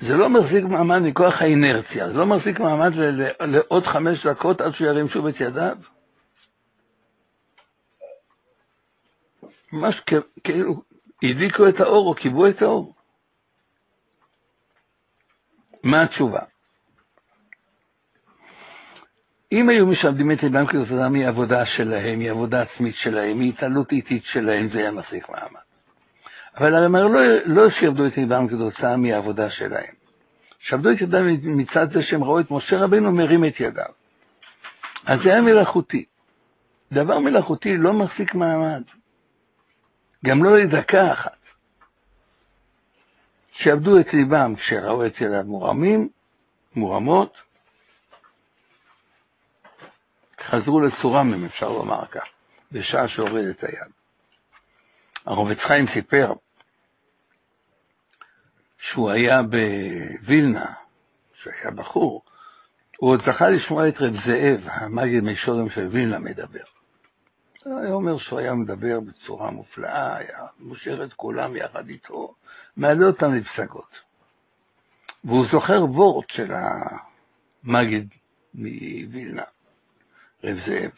זה 0.00 0.14
לא 0.14 0.28
מחזיק 0.28 0.64
מעמד 0.64 0.98
מכוח 0.98 1.42
האינרציה, 1.42 2.08
זה 2.08 2.14
לא 2.14 2.26
מחזיק 2.26 2.60
מעמד 2.60 2.92
לעוד 3.40 3.86
חמש 3.86 4.26
דקות 4.26 4.60
עד 4.60 4.74
שהוא 4.74 4.86
ירים 4.86 5.08
שוב 5.08 5.26
את 5.26 5.40
ידיו. 5.40 5.76
ממש 9.72 10.00
כאילו 10.44 10.82
הדליקו 11.22 11.68
את 11.68 11.80
האור 11.80 12.08
או 12.08 12.14
קיבו 12.14 12.48
את 12.48 12.62
האור. 12.62 12.94
מה 15.82 16.02
התשובה? 16.02 16.40
אם 19.52 19.68
היו 19.68 19.86
משעבדים 19.86 20.32
את 20.32 20.42
ידם 20.42 20.66
כתוצאה 20.66 21.08
מעבודה 21.08 21.66
שלהם, 21.66 22.18
מעבודה 22.18 22.62
עצמית 22.62 22.94
שלהם, 22.96 23.38
מהתעלות 23.38 23.92
איטית 23.92 24.22
שלהם, 24.24 24.68
זה 24.72 24.78
היה 24.78 24.90
מחזיק 24.90 25.28
מעמד. 25.28 25.60
אבל 26.56 26.74
הרמר 26.74 27.06
לא, 27.06 27.20
לא 27.44 27.70
שיעבדו 27.70 28.06
את 28.06 28.16
ידם 28.16 28.48
כתוצאה 28.48 28.96
מהעבודה 28.96 29.50
שלהם. 29.50 29.94
שעבדו 30.60 30.90
את 30.90 31.00
ידם 31.00 31.26
מצד 31.42 31.92
זה 31.92 32.02
שהם 32.02 32.24
ראו 32.24 32.40
את 32.40 32.50
משה 32.50 32.78
רבינו 32.78 33.12
מרים 33.12 33.44
את 33.44 33.60
ידיו. 33.60 33.92
אז 35.06 35.20
זה 35.24 35.32
היה 35.32 35.40
מלאכותי. 35.40 36.04
דבר 36.92 37.18
מלאכותי 37.18 37.76
לא 37.76 37.92
מחזיק 37.92 38.34
מעמד. 38.34 38.82
גם 40.24 40.44
לא 40.44 40.58
לדקה 40.58 41.12
אחת. 41.12 41.36
שעבדו 43.52 44.00
את 44.00 44.14
ליבם 44.14 44.54
כשראו 44.56 45.06
את 45.06 45.20
ידיו 45.20 45.44
מורמים, 45.44 46.08
מורמות, 46.76 47.36
חזרו 50.46 50.80
לצורם, 50.80 51.34
אם 51.34 51.44
אפשר 51.44 51.68
לומר 51.68 52.06
כך, 52.06 52.24
בשעה 52.72 53.08
שהוריד 53.08 53.48
את 53.48 53.64
היד. 53.64 53.92
הרב 55.26 55.50
עץ 55.50 55.58
חיים 55.58 55.86
סיפר 55.94 56.32
שהוא 58.78 59.10
היה 59.10 59.42
בווילנה, 59.42 60.72
שהיה 61.42 61.70
בחור, 61.70 62.22
הוא 62.96 63.10
עוד 63.10 63.20
זכה 63.26 63.48
לשמוע 63.48 63.88
את 63.88 63.94
רב 64.00 64.14
זאב, 64.26 64.60
המגיד 64.64 65.22
מישורים 65.22 65.70
של 65.70 65.86
וילנה, 65.86 66.18
מדבר. 66.18 66.75
היה 67.66 67.92
אומר 67.92 68.18
שהוא 68.18 68.38
היה 68.38 68.54
מדבר 68.54 69.00
בצורה 69.00 69.50
מופלאה, 69.50 70.16
היה 70.16 70.46
מושך 70.58 70.96
את 71.04 71.12
כולם 71.12 71.56
יחד 71.56 71.88
איתו, 71.88 72.34
מעלה 72.76 73.06
אותם 73.06 73.34
לפסגות. 73.34 73.90
והוא 75.24 75.46
זוכר 75.52 75.84
וורט 75.84 76.30
של 76.30 76.52
המגיד 77.64 78.08
מווילנה, 78.54 79.42
רב 80.44 80.56
זאב. 80.66 80.90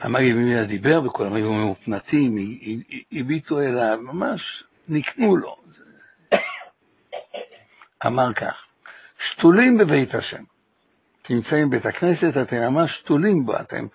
המגיד 0.00 0.34
מווילנה 0.34 0.64
דיבר 0.64 1.02
וכולם 1.04 1.32
היו 1.32 1.52
מופנטים, 1.52 2.58
הביטו 3.12 3.60
אליו, 3.60 3.98
ממש 4.02 4.64
נקנו 4.88 5.36
לו. 5.36 5.56
אמר 8.06 8.32
כך, 8.32 8.54
שתולים 9.30 9.78
בבית 9.78 10.14
השם. 10.14 10.42
נמצאים 11.30 11.70
בבית 11.70 11.86
הכנסת, 11.86 12.36
אתם 12.42 12.56
ממש 12.56 12.90
שתולים 13.00 13.46
בו, 13.46 13.60
אתם 13.60 13.86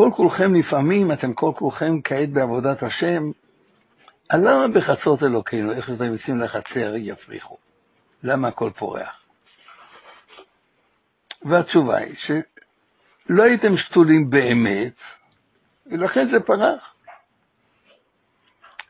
כל 0.00 0.10
כולכם 0.16 0.54
לפעמים, 0.54 1.12
אתם 1.12 1.32
כל 1.32 1.52
כולכם 1.58 2.00
כעת 2.04 2.30
בעבודת 2.32 2.82
השם, 2.82 3.22
אז 4.30 4.40
למה 4.40 4.68
בחצות 4.68 5.22
אלוקינו, 5.22 5.72
איך 5.72 5.86
שאתם 5.86 6.04
יוצאים 6.04 6.40
לחצר, 6.40 6.94
יפריחו? 6.96 7.56
למה 8.22 8.48
הכל 8.48 8.70
פורח? 8.70 9.22
והתשובה 11.42 11.96
היא 11.96 12.14
שלא 12.26 13.42
הייתם 13.42 13.76
שתולים 13.76 14.30
באמת, 14.30 14.94
ולכן 15.86 16.28
זה 16.30 16.40
פרח. 16.40 16.94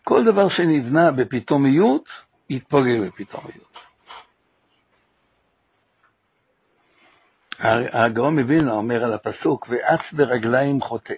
כל 0.05 0.25
דבר 0.25 0.49
שנבנה 0.49 1.11
בפתאומיות, 1.11 2.05
יתפוגג 2.51 3.01
בפתאומיות. 3.01 3.70
הגאון 7.63 8.39
מווילנה 8.39 8.73
אומר 8.73 9.05
על 9.05 9.13
הפסוק, 9.13 9.67
ואץ 9.69 10.01
ברגליים 10.13 10.81
חוטא. 10.81 11.15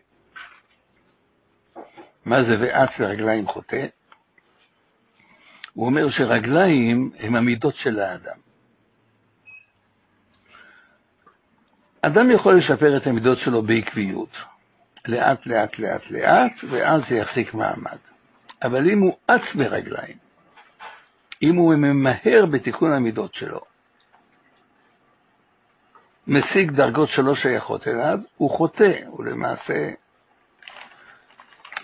מה 2.24 2.45
זה 2.45 2.57
ואץ 2.61 2.90
ברגליים 2.99 3.47
חוטא? 3.47 3.86
הוא 5.72 5.86
אומר 5.86 6.11
שרגליים 6.11 7.11
הם 7.18 7.36
המידות 7.36 7.74
של 7.76 8.01
האדם. 8.01 8.36
אדם 12.03 12.30
יכול 12.30 12.59
לשפר 12.59 12.97
את 12.97 13.07
המידות 13.07 13.38
שלו 13.38 13.62
בעקביות, 13.62 14.36
לאט 15.09 15.47
לאט 15.47 15.78
לאט 15.78 16.11
לאט, 16.11 16.53
ואז 16.70 17.03
זה 17.11 17.16
יחזיק 17.16 17.55
מעמד. 17.55 17.99
אבל 18.62 18.90
אם 18.90 19.01
הוא 19.01 19.16
אץ 19.26 19.55
ברגליים, 19.55 20.16
אם 21.43 21.55
הוא 21.55 21.74
ממהר 21.74 22.47
בתיקון 22.51 22.93
המידות 22.93 23.34
שלו, 23.34 23.61
משיג 26.27 26.70
דרגות 26.70 27.09
שלא 27.09 27.35
שייכות 27.35 27.89
אליו, 27.89 28.18
הוא 28.37 28.51
חוטא, 28.51 28.93
הוא 29.07 29.25
למעשה 29.25 29.91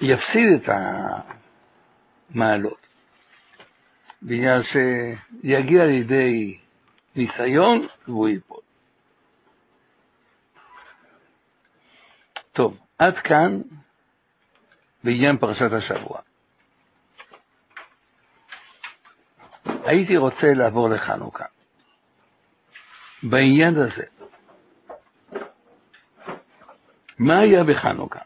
יפסיד 0.00 0.52
את, 0.62 0.68
ה... 0.68 1.38
מעלות. 2.30 2.86
בגלל 4.22 4.62
שיגיע 4.62 5.84
לידי 5.86 6.58
ניסיון 7.16 7.86
והוא 8.08 8.28
ייפול. 8.28 8.60
טוב, 12.52 12.78
עד 12.98 13.18
כאן 13.18 13.60
בעניין 15.04 15.36
פרשת 15.36 15.72
השבוע. 15.72 16.20
הייתי 19.84 20.16
רוצה 20.16 20.54
לעבור 20.54 20.88
לחנוכה. 20.88 21.44
בעניין 23.22 23.76
הזה, 23.76 24.17
מה 27.18 27.38
היה 27.38 27.64
בחנוכה? 27.64 28.20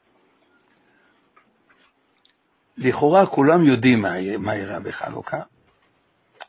לכאורה 2.77 3.27
כולם 3.27 3.65
יודעים 3.65 4.03
מה 4.39 4.55
אירע 4.55 4.79
בחנוכה, 4.79 5.41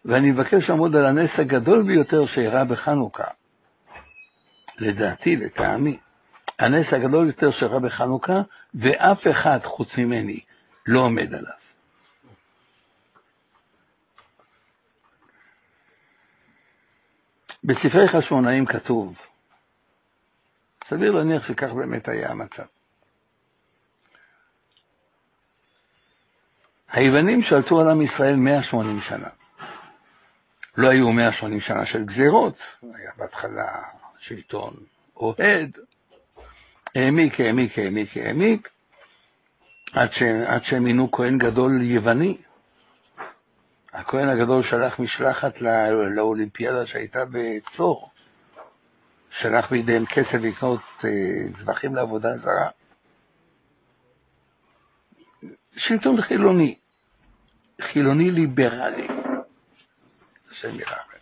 ואני 0.05 0.31
מבקש 0.31 0.69
לעמוד 0.69 0.95
על 0.95 1.05
הנס 1.05 1.31
הגדול 1.37 1.83
ביותר 1.83 2.25
שאירע 2.25 2.63
בחנוכה. 2.63 3.27
לדעתי, 4.77 5.35
לטעמי, 5.35 5.97
הנס 6.59 6.85
הגדול 6.91 7.27
יותר 7.27 7.51
שאירע 7.51 7.79
בחנוכה, 7.79 8.41
ואף 8.75 9.27
אחד 9.31 9.59
חוץ 9.63 9.87
ממני 9.97 10.39
לא 10.85 10.99
עומד 10.99 11.33
עליו. 11.33 11.63
בספרי 17.63 18.07
חשמונאים 18.07 18.65
כתוב, 18.65 19.15
סביר 20.93 21.11
להניח 21.11 21.47
שכך 21.47 21.69
באמת 21.71 22.07
היה 22.07 22.29
המצב. 22.29 22.63
היוונים 26.91 27.43
שלטו 27.43 27.81
על 27.81 27.89
עם 27.89 28.01
ישראל 28.01 28.35
180 28.35 29.01
שנה. 29.01 29.27
לא 30.77 30.89
היו 30.89 31.11
180 31.11 31.61
שנה 31.61 31.85
של 31.85 32.05
גזירות, 32.05 32.57
היה 32.83 33.11
בהתחלה 33.17 33.83
שלטון 34.19 34.73
אוהד, 35.15 35.77
העמיק, 36.95 37.39
העמיק, 37.39 37.79
העמיק, 37.79 38.17
העמיק, 38.17 38.69
עד, 39.93 40.13
ש... 40.13 40.21
עד 40.47 40.63
שהם 40.63 40.83
מינו 40.83 41.11
כהן 41.11 41.37
גדול 41.37 41.81
יווני. 41.81 42.37
הכהן 43.93 44.29
הגדול 44.29 44.63
שלח 44.63 44.99
משלחת 44.99 45.61
לא... 45.61 46.11
לאולימפיאדה 46.11 46.85
שהייתה 46.85 47.23
בצור, 47.31 48.11
שלח 49.39 49.69
בידיהם 49.69 50.05
כסף 50.05 50.33
לקנות 50.33 50.81
אה, 51.05 51.09
זבחים 51.59 51.95
לעבודה 51.95 52.37
זרה. 52.37 52.69
שלטון 55.77 56.21
חילוני, 56.21 56.75
חילוני 57.81 58.31
ליברלי, 58.31 59.07
השם 60.51 60.79
ירחם. 60.79 61.13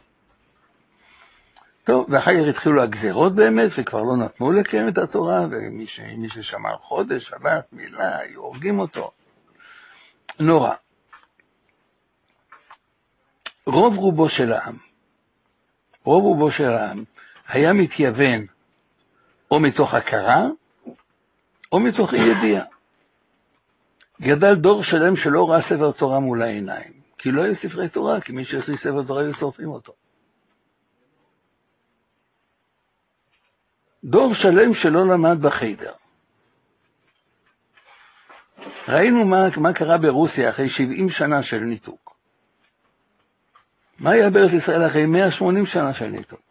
טוב, 1.83 2.05
ואחר 2.09 2.31
כך 2.31 2.49
התחילו 2.49 2.83
הגזירות 2.83 3.35
באמת, 3.35 3.71
וכבר 3.77 4.01
לא 4.01 4.17
נתנו 4.17 4.51
לקיים 4.51 4.87
את 4.87 4.97
התורה, 4.97 5.45
ומי 5.51 5.87
ש... 5.87 5.99
ששמר 6.33 6.77
חודש, 6.77 7.23
שבת, 7.29 7.73
מילה, 7.73 8.17
היו 8.17 8.41
הורגים 8.41 8.79
אותו. 8.79 9.11
נורא. 10.39 10.73
רוב 13.65 13.95
רובו 13.95 14.29
של 14.29 14.53
העם, 14.53 14.77
רוב 16.03 16.23
רובו 16.23 16.51
של 16.51 16.69
העם, 16.69 17.03
היה 17.51 17.73
מתייוון 17.73 18.45
או 19.51 19.59
מתוך 19.59 19.93
הכרה, 19.93 20.47
או 21.71 21.79
מתוך 21.79 22.13
אי-ידיעה. 22.13 22.65
גדל 24.21 24.55
דור 24.55 24.83
שלם 24.83 25.17
שלא 25.17 25.49
ראה 25.49 25.61
ספר 25.61 25.91
תורה 25.91 26.19
מול 26.19 26.41
העיניים, 26.41 26.91
כי 27.17 27.31
לא 27.31 27.41
היו 27.41 27.55
ספרי 27.55 27.89
תורה, 27.89 28.21
כי 28.21 28.31
מי 28.31 28.43
לי 28.67 28.77
ספר 28.77 29.03
תורה 29.07 29.21
היו 29.21 29.33
שורפים 29.33 29.69
אותו. 29.69 29.93
דור 34.03 34.33
שלם 34.33 34.73
שלא 34.73 35.07
למד 35.07 35.41
בחיידר. 35.41 35.93
ראינו 38.87 39.25
מה, 39.25 39.47
מה 39.57 39.73
קרה 39.73 39.97
ברוסיה 39.97 40.49
אחרי 40.49 40.69
70 40.69 41.09
שנה 41.09 41.43
של 41.43 41.59
ניתוק. 41.59 42.15
מה 43.99 44.11
היה 44.11 44.29
בארץ 44.29 44.51
ישראל 44.63 44.87
אחרי 44.87 45.05
180 45.05 45.65
שנה 45.65 45.93
של 45.93 46.07
ניתוק? 46.07 46.50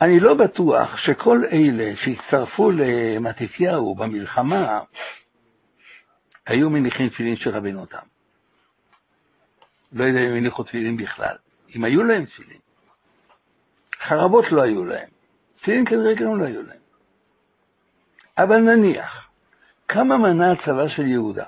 אני 0.00 0.20
לא 0.20 0.34
בטוח 0.34 0.96
שכל 0.96 1.44
אלה 1.52 1.92
שהצטרפו 1.96 2.70
למתתיהו 2.70 3.94
במלחמה 3.94 4.80
היו 6.46 6.70
מניחים 6.70 7.08
תפילין 7.08 7.36
של 7.36 7.50
רבינו 7.50 7.86
תם. 7.86 8.06
לא 9.92 10.04
יודע 10.04 10.20
אם 10.20 10.36
הניחו 10.36 10.62
תפילין 10.62 10.96
בכלל, 10.96 11.36
אם 11.76 11.84
היו 11.84 12.04
להם 12.04 12.24
תפילין. 12.24 12.58
חרבות 14.02 14.44
לא 14.52 14.62
היו 14.62 14.84
להם, 14.84 15.08
תפילין 15.60 15.84
כנראה 15.84 16.14
גם 16.14 16.40
לא 16.40 16.46
היו 16.46 16.62
להם. 16.62 16.80
אבל 18.38 18.56
נניח, 18.56 19.28
כמה 19.88 20.18
מנה 20.18 20.52
הצבא 20.52 20.88
של 20.88 21.06
יהודה? 21.06 21.44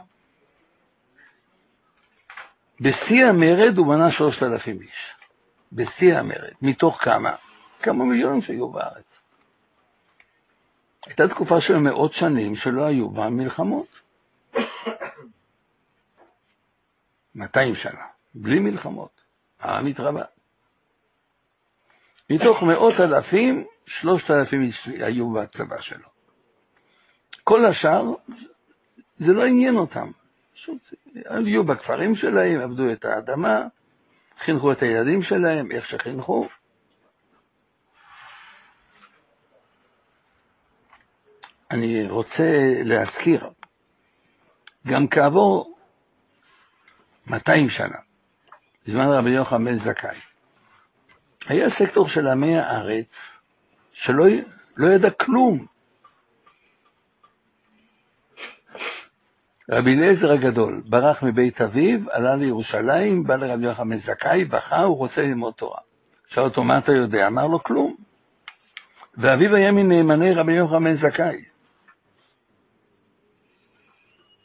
בשיא 2.81 3.25
המרד 3.25 3.79
הוא 3.79 3.87
מנה 3.87 4.13
שלושת 4.13 4.43
אלפים 4.43 4.81
איש. 4.81 5.15
בשיא 5.73 6.19
המרד. 6.19 6.53
מתוך 6.63 6.99
כמה? 7.05 7.37
כמה 7.83 8.05
מיליונים 8.05 8.43
שהיו 8.43 8.69
בארץ. 8.69 9.05
הייתה 11.07 11.29
תקופה 11.29 11.61
של 11.61 11.77
מאות 11.77 12.13
שנים 12.13 12.57
שלא 12.57 12.83
היו 12.83 13.11
בה 13.11 13.31
מלחמות. 13.31 13.87
200 17.35 17.75
שנה. 17.77 18.05
בלי 18.35 18.59
מלחמות. 18.59 19.21
העם 19.61 19.87
התרבה. 19.87 20.23
מתוך 22.31 22.63
מאות 22.63 22.95
אלפים, 23.01 23.65
שלושת 23.87 24.31
אלפים 24.31 24.71
היו 24.87 25.31
בצבא 25.31 25.81
שלו. 25.81 26.09
כל 27.45 27.65
השאר, 27.65 28.15
זה 29.19 29.33
לא 29.33 29.45
עניין 29.45 29.77
אותם. 29.77 30.11
פשוט 30.55 30.95
היו 31.15 31.65
בכפרים 31.65 32.17
שלהם, 32.17 32.61
עבדו 32.61 32.93
את 32.93 33.05
האדמה, 33.05 33.67
חינכו 34.45 34.73
את 34.73 34.83
הילדים 34.83 35.23
שלהם, 35.23 35.71
איך 35.71 35.87
שחינכו. 35.87 36.49
אני 41.73 42.11
רוצה 42.11 42.73
להזכיר, 42.85 43.51
גם 44.87 45.09
כעבור 45.09 45.77
200 47.27 47.71
שנה, 47.71 47.97
בזמן 48.87 49.07
רבי 49.07 49.31
יוחנן 49.31 49.65
בן 49.65 49.79
זכאי. 49.79 50.17
היה 51.47 51.69
סקטור 51.79 52.09
של 52.09 52.29
עמי 52.29 52.59
הארץ 52.59 53.07
שלא 53.93 54.25
לא 54.77 54.89
ידע 54.89 55.11
כלום. 55.11 55.67
רבי 59.71 59.95
אליעזר 59.95 60.33
הגדול 60.33 60.83
ברח 60.89 61.23
מבית 61.23 61.61
אביו, 61.61 62.11
עלה 62.11 62.37
לירושלים, 62.37 63.25
בא 63.25 63.37
לרבי 63.37 63.65
יוחנן 63.65 63.91
בן 63.91 64.07
זכאי, 64.07 64.45
בכה, 64.45 64.81
הוא 64.81 64.97
רוצה 64.97 65.23
ללמוד 65.23 65.55
תורה. 65.55 65.81
שאל 66.29 66.43
אותו, 66.43 66.65
מה 66.65 66.79
אתה 66.79 66.93
יודע? 66.93 67.27
אמר 67.27 67.47
לו, 67.47 67.63
כלום. 67.63 67.97
ואביו 69.17 69.55
היה 69.55 69.73
מנאמני 69.73 70.35
רבי 70.35 70.53
יוחנן 70.53 70.85
בן 70.85 71.09
זכאי. 71.09 71.52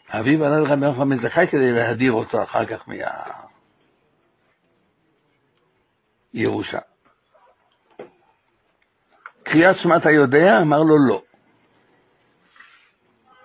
אביו 0.10 0.46
עלה 0.46 0.60
לרבי 0.60 0.86
יוחנן 0.86 1.10
בן 1.10 1.30
זכאי 1.30 1.48
כדי 1.48 1.72
להדיר 1.72 2.12
אותו 2.12 2.44
אחר 2.44 2.66
כך 2.66 2.90
מה... 2.90 2.96
ירושה. 6.34 6.80
קריאת 9.44 9.76
שמע 9.78 9.98
אתה 9.98 10.12
יודע? 10.12 10.58
אמר 10.62 10.84
לו 10.84 10.98
לא. 11.08 11.22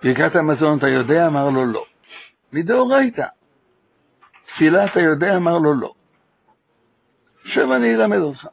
ברכת 0.03 0.35
המזון 0.35 0.77
אתה 0.77 0.87
יודע? 0.87 1.27
אמר 1.27 1.49
לו 1.49 1.65
לא. 1.65 1.85
מדאורייתא. 2.53 3.27
תפילה 4.45 4.85
אתה 4.85 4.99
יודע? 4.99 5.35
אמר 5.35 5.57
לו 5.57 5.73
לא. 5.73 5.93
שב 7.45 7.71
אני 7.71 7.95
אלמד 7.95 8.17
אותך. 8.17 8.47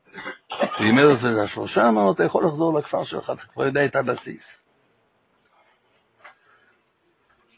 לימד 0.80 1.02
אותו 1.02 1.26
את 1.26 1.44
השלושה, 1.44 1.88
אמר 1.88 2.12
אתה 2.12 2.24
יכול 2.24 2.46
לחזור 2.46 2.78
לכפר 2.78 3.04
שלך, 3.04 3.30
אתה 3.30 3.42
כבר 3.52 3.66
יודע 3.66 3.84
את 3.84 3.96
הבסיס. 3.96 4.59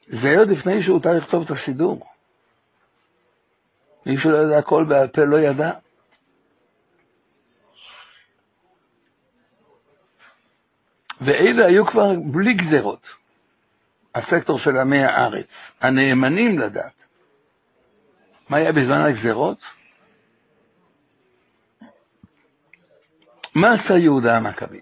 זה 0.06 0.28
היה 0.28 0.38
עוד 0.38 0.48
לפני 0.48 0.82
שהוא 0.82 0.94
הותר 0.94 1.12
לכתוב 1.12 1.42
את 1.42 1.50
הסידור. 1.50 2.06
מי 4.06 4.20
שלא 4.22 4.36
ידע 4.36 4.58
הכל 4.58 4.84
בעל 4.84 5.08
פה 5.08 5.24
לא 5.24 5.36
ידע. 5.36 5.70
ואלה 11.20 11.66
היו 11.66 11.86
כבר 11.86 12.10
בלי 12.32 12.54
גזרות. 12.54 13.06
הסקטור 14.14 14.58
של 14.58 14.78
עמי 14.78 15.04
הארץ, 15.04 15.46
הנאמנים 15.80 16.58
לדת. 16.58 16.92
מה 18.48 18.56
היה 18.56 18.72
בזמן 18.72 19.00
הגזרות? 19.00 19.58
מה 23.54 23.74
עשה 23.74 23.98
יהודה 23.98 24.36
המכבי? 24.36 24.80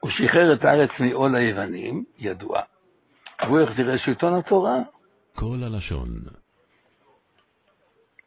הוא 0.00 0.10
שחרר 0.10 0.52
את 0.52 0.64
הארץ 0.64 0.90
מעול 0.98 1.36
היוונים, 1.36 2.04
ידוע, 2.18 2.62
והוא 3.46 3.60
החזיר 3.60 3.94
את 3.94 4.00
שלטון 4.00 4.34
התורה. 4.34 4.76
כל 5.34 5.58
הלשון. 5.62 6.08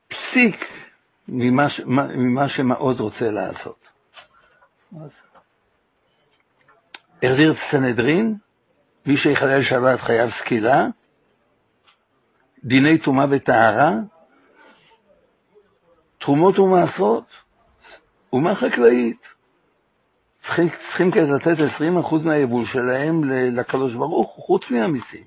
פסיק 0.07 0.65
ממה, 1.27 1.67
ממה 2.15 2.49
שמעוז 2.49 2.99
רוצה 2.99 3.31
לעשות. 3.31 3.79
אז 5.01 5.09
החזיר 7.23 7.51
את 7.51 7.57
הסנהדרין, 7.67 8.35
מי 9.05 9.17
שיחלל 9.17 9.63
שבת 9.63 9.99
חייב 9.99 10.29
סקילה, 10.41 10.87
דיני 12.63 12.97
טומאה 12.97 13.25
וטהרה, 13.29 13.91
תרומות 16.19 16.59
ומעשרות, 16.59 17.25
אומה 18.33 18.55
חקלאית. 18.55 19.34
צריכים, 20.45 20.69
צריכים 20.87 21.11
כדי 21.11 21.31
לתת 21.31 21.57
20% 22.11 22.15
מהיבול 22.23 22.65
שלהם 22.65 23.23
לקדוש 23.57 23.93
ברוך 23.93 24.35
הוא, 24.35 24.45
חוץ 24.45 24.61
מהמיסים. 24.69 25.23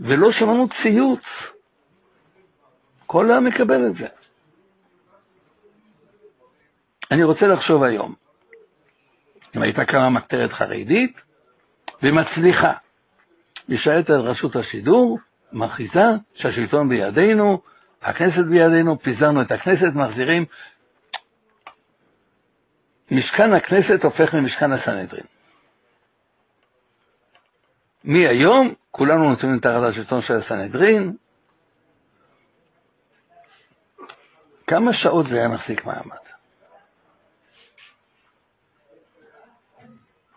ולא 0.00 0.32
שמענו 0.32 0.68
ציוץ. 0.82 1.22
כל 3.06 3.30
העם 3.30 3.44
מקבל 3.44 3.86
את 3.86 3.94
זה. 3.94 4.06
אני 7.10 7.24
רוצה 7.24 7.46
לחשוב 7.46 7.82
היום, 7.82 8.14
אם 9.56 9.62
הייתה 9.62 9.84
קמה 9.84 10.10
מחתרת 10.10 10.52
חרדית 10.52 11.16
ומצליחה, 12.02 12.72
משתלטת 13.68 14.10
על 14.10 14.20
רשות 14.20 14.56
השידור, 14.56 15.18
מכריזה 15.52 16.04
שהשלטון 16.34 16.88
בידינו, 16.88 17.60
הכנסת 18.02 18.44
בידינו, 18.50 18.98
פיזרנו 18.98 19.42
את 19.42 19.52
הכנסת, 19.52 19.94
מחזירים. 19.94 20.44
משכן 23.10 23.52
הכנסת 23.52 24.04
הופך 24.04 24.34
למשכן 24.34 24.72
הסנהדרין. 24.72 25.24
מהיום 28.04 28.74
כולנו 28.90 29.30
נותנים 29.30 29.58
תחת 29.58 29.82
השלטון 29.90 30.22
של 30.22 30.34
הסנהדרין. 30.40 31.16
כמה 34.66 34.94
שעות 34.94 35.26
זה 35.30 35.34
היה 35.34 35.48
מחזיק 35.48 35.84
מעמד? 35.84 36.16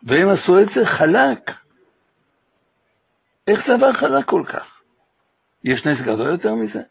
והם 0.03 0.30
עשו 0.30 0.61
את 0.61 0.68
זה 0.76 0.86
חלק. 0.86 1.51
איך 3.47 3.59
זה 3.68 3.74
עבר 3.74 3.93
חלק 3.93 4.26
כל 4.26 4.43
כך? 4.47 4.82
יש 5.63 5.86
נס 5.86 5.99
גדול 6.01 6.32
יותר 6.32 6.55
מזה? 6.55 6.82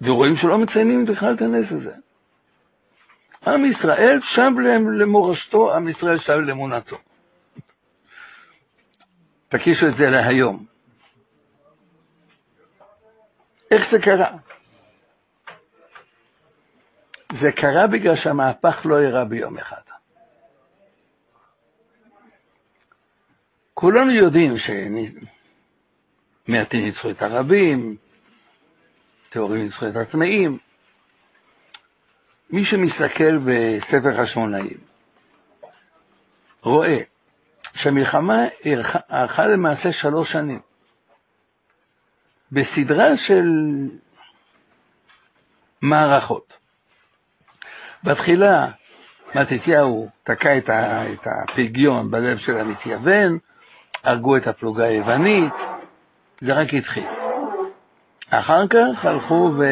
ורואים 0.00 0.36
שלא 0.36 0.58
מציינים 0.58 1.04
בכלל 1.04 1.34
את 1.34 1.42
הנס 1.42 1.66
הזה. 1.70 1.94
עם 3.46 3.64
ישראל 3.64 4.20
שב 4.34 4.58
למורשתו, 4.98 5.74
עם 5.74 5.88
ישראל 5.88 6.18
שב 6.18 6.32
לאמונתו. 6.32 6.96
תקישו 9.48 9.88
את 9.88 9.96
זה 9.96 10.10
להיום. 10.10 10.66
איך 13.70 13.82
זה 13.92 13.98
קרה? 13.98 14.30
זה 17.40 17.52
קרה 17.56 17.86
בגלל 17.86 18.16
שהמהפך 18.16 18.80
לא 18.84 19.00
אירע 19.00 19.24
ביום 19.24 19.58
אחד. 19.58 19.80
כולנו 23.74 24.10
יודעים 24.10 24.54
שמעטים 26.46 26.84
ניצחו 26.84 27.10
את 27.10 27.22
הרבים, 27.22 27.96
טהורים 29.30 29.64
ניצחו 29.64 29.88
את 29.88 29.96
הטמאים. 29.96 30.58
מי 32.52 32.64
שמסתכל 32.64 33.38
בספר 33.38 34.22
חשמונאים 34.22 34.76
רואה 36.62 36.98
שהמלחמה 37.74 38.44
ארכה 39.12 39.46
למעשה 39.46 39.92
שלוש 39.92 40.32
שנים. 40.32 40.60
בסדרה 42.52 43.16
של 43.26 43.46
מערכות. 45.82 46.52
בתחילה 48.04 48.66
מתתיהו 49.34 50.08
תקע 50.22 50.58
את, 50.58 50.70
הפגיון 51.26 52.10
בלב 52.10 52.38
של 52.38 52.58
המתייוון, 52.58 53.38
הרגו 54.04 54.36
את 54.36 54.46
הפלוגה 54.46 54.84
היוונית, 54.84 55.52
זה 56.40 56.52
רק 56.52 56.74
התחיל. 56.74 57.06
אחר 58.30 58.68
כך 58.68 59.04
הלכו 59.04 59.52
ו... 59.58 59.64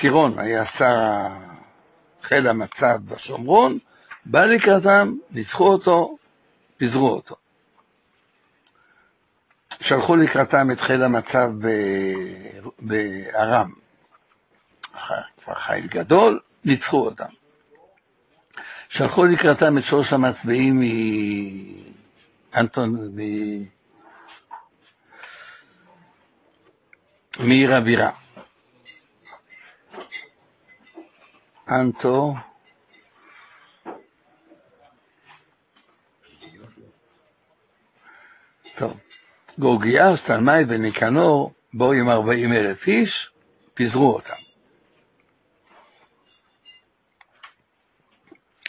סירון 0.00 0.38
היה 0.38 0.64
שר 0.78 1.26
חיל 2.22 2.48
המצב 2.48 3.00
בשומרון, 3.04 3.78
בא 4.26 4.44
לקראתם, 4.44 5.14
ניצחו 5.30 5.66
אותו, 5.66 6.16
פיזרו 6.76 7.08
אותו. 7.08 7.36
שלחו 9.80 10.16
לקראתם 10.16 10.70
את 10.70 10.80
חיל 10.80 11.02
המצב 11.02 11.50
בארם. 12.78 13.70
כבר 15.44 15.54
חיל 15.54 15.86
גדול, 15.86 16.40
ניצחו 16.64 17.04
אותם. 17.04 17.32
שלחו 18.88 19.24
לקראתם 19.24 19.78
את 19.78 19.82
שלוש 19.84 20.12
המצביעים 20.12 20.82
מאנטון, 22.54 22.94
מ... 22.94 23.20
מעיר 27.38 27.74
הבירה. 27.74 28.10
אנטו, 31.70 32.34
טוב, 38.78 38.96
גורגיאס, 39.58 40.20
תלמי 40.26 40.64
וניקנור 40.68 41.52
באו 41.74 41.92
עם 41.92 42.08
ארבעים 42.08 42.52
אלף 42.52 42.86
איש, 42.86 43.30
פיזרו 43.74 44.14
אותם. 44.14 44.34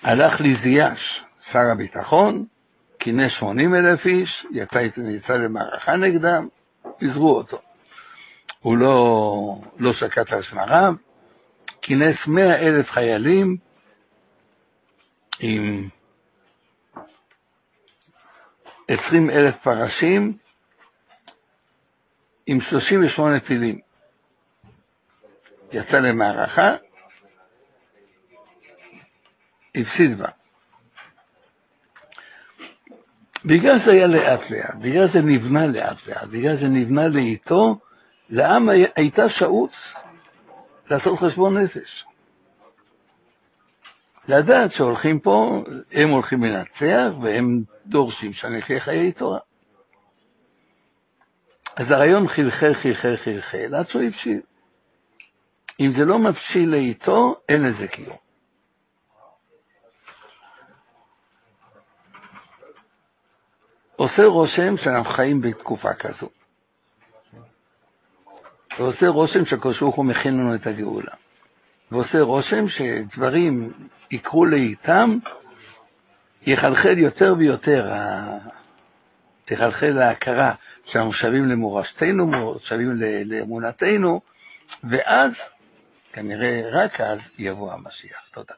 הלך 0.04 0.42
ליזיאש, 0.42 1.22
שר 1.52 1.72
הביטחון, 1.72 2.46
כינס 3.00 3.32
שמונים 3.40 3.76
אלף 3.76 4.06
איש, 4.06 4.46
יצא, 4.52 4.80
יצא 4.98 5.34
למערכה 5.34 5.96
נגדם, 5.96 6.48
פיזרו 6.98 7.38
אותו. 7.38 7.62
הוא 8.60 8.78
לא, 8.78 9.56
לא 9.80 9.94
שקט 9.94 10.32
על 10.32 10.44
שמריו, 10.44 10.94
כינס 11.82 12.18
מאה 12.28 12.56
אלף 12.56 12.92
חיילים 12.92 13.58
עם 15.40 15.90
עשרים 18.88 19.30
אלף 19.30 19.56
פרשים, 19.64 20.38
עם 22.46 22.62
שלושים 22.70 23.06
ושמונה 23.06 23.40
טילים. 23.40 23.80
יצא 25.72 25.98
למערכה, 26.00 26.76
הפסיד 29.76 30.18
בה. 30.18 30.28
בגלל 33.46 33.86
זה 33.86 33.92
היה 33.92 34.08
לאט 34.08 34.50
לאט, 34.50 34.76
בגלל 34.76 35.12
זה 35.14 35.20
נבנה 35.20 35.68
לאט 35.68 36.08
לאט, 36.08 36.28
בגלל 36.28 36.58
זה 36.58 36.68
נבנה 36.68 37.08
לאיתו, 37.08 37.80
לעם 38.30 38.70
הייתה 38.96 39.30
שעוץ 39.30 39.72
לעשות 40.92 41.20
חשבון 41.20 41.58
נפש. 41.58 42.06
לדעת 44.28 44.72
שהולכים 44.74 45.20
פה, 45.20 45.64
הם 45.92 46.10
הולכים 46.10 46.44
לנצח 46.44 47.14
והם 47.22 47.64
דורשים 47.86 48.34
שנחיה 48.34 48.80
חיי 48.80 49.12
תורה. 49.12 49.40
אז 51.76 51.92
הרעיון 51.92 52.28
חלחל, 52.28 52.74
חלחל, 52.74 53.16
חלחל, 53.24 53.76
עד 53.76 53.90
שהוא 53.90 54.02
הבשיל. 54.02 54.42
אם 55.80 55.94
זה 55.98 56.06
לא 56.06 56.20
מבשיל 56.20 56.70
לאיתו, 56.70 57.36
אין 57.50 57.64
לזה 57.64 57.88
קיום. 57.88 58.18
עושה 63.96 64.26
רושם 64.26 64.78
שאנחנו 64.78 65.14
חיים 65.14 65.42
בתקופה 65.42 65.94
כזו. 65.94 66.41
ועושה 68.80 69.08
רושם 69.08 69.46
שהקדוש 69.46 69.80
ברוך 69.80 69.96
הוא 69.96 70.06
מכין 70.06 70.38
לנו 70.38 70.56
את 70.56 70.68
הגאולה. 70.68 71.12
ועושה 71.92 72.22
רושם 72.22 72.66
שדברים 72.70 73.74
יקרו 74.12 74.46
לאיתם, 74.46 75.18
יחלחל 76.46 76.98
יותר 76.98 77.34
ויותר, 77.38 77.92
תחלחל 79.46 79.98
ההכרה 79.98 80.54
שאנחנו 80.86 81.14
שווים 81.14 81.50
למורשתנו, 81.50 82.56
שווים 82.68 83.02
לאמונתנו, 83.26 84.22
ואז, 84.84 85.32
כנראה 86.14 86.62
רק 86.72 87.02
אז, 87.02 87.20
יבוא 87.38 87.74
המשיח. 87.74 88.20
תודה. 88.34 88.54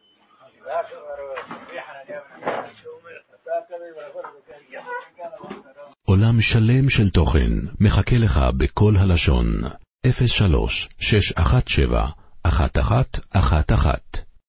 עולם 6.06 6.42
שלם 6.42 6.90
של 6.90 7.10
תוכן 7.14 7.52
מחכה 7.82 8.16
לך 8.24 8.40
בכל 8.58 8.94
הלשון, 9.02 9.46
03 10.12 10.90
617 11.00 12.10
אחת 12.44 12.80
אחת 12.80 13.20
אחת 13.32 13.72
אחת 13.74 14.33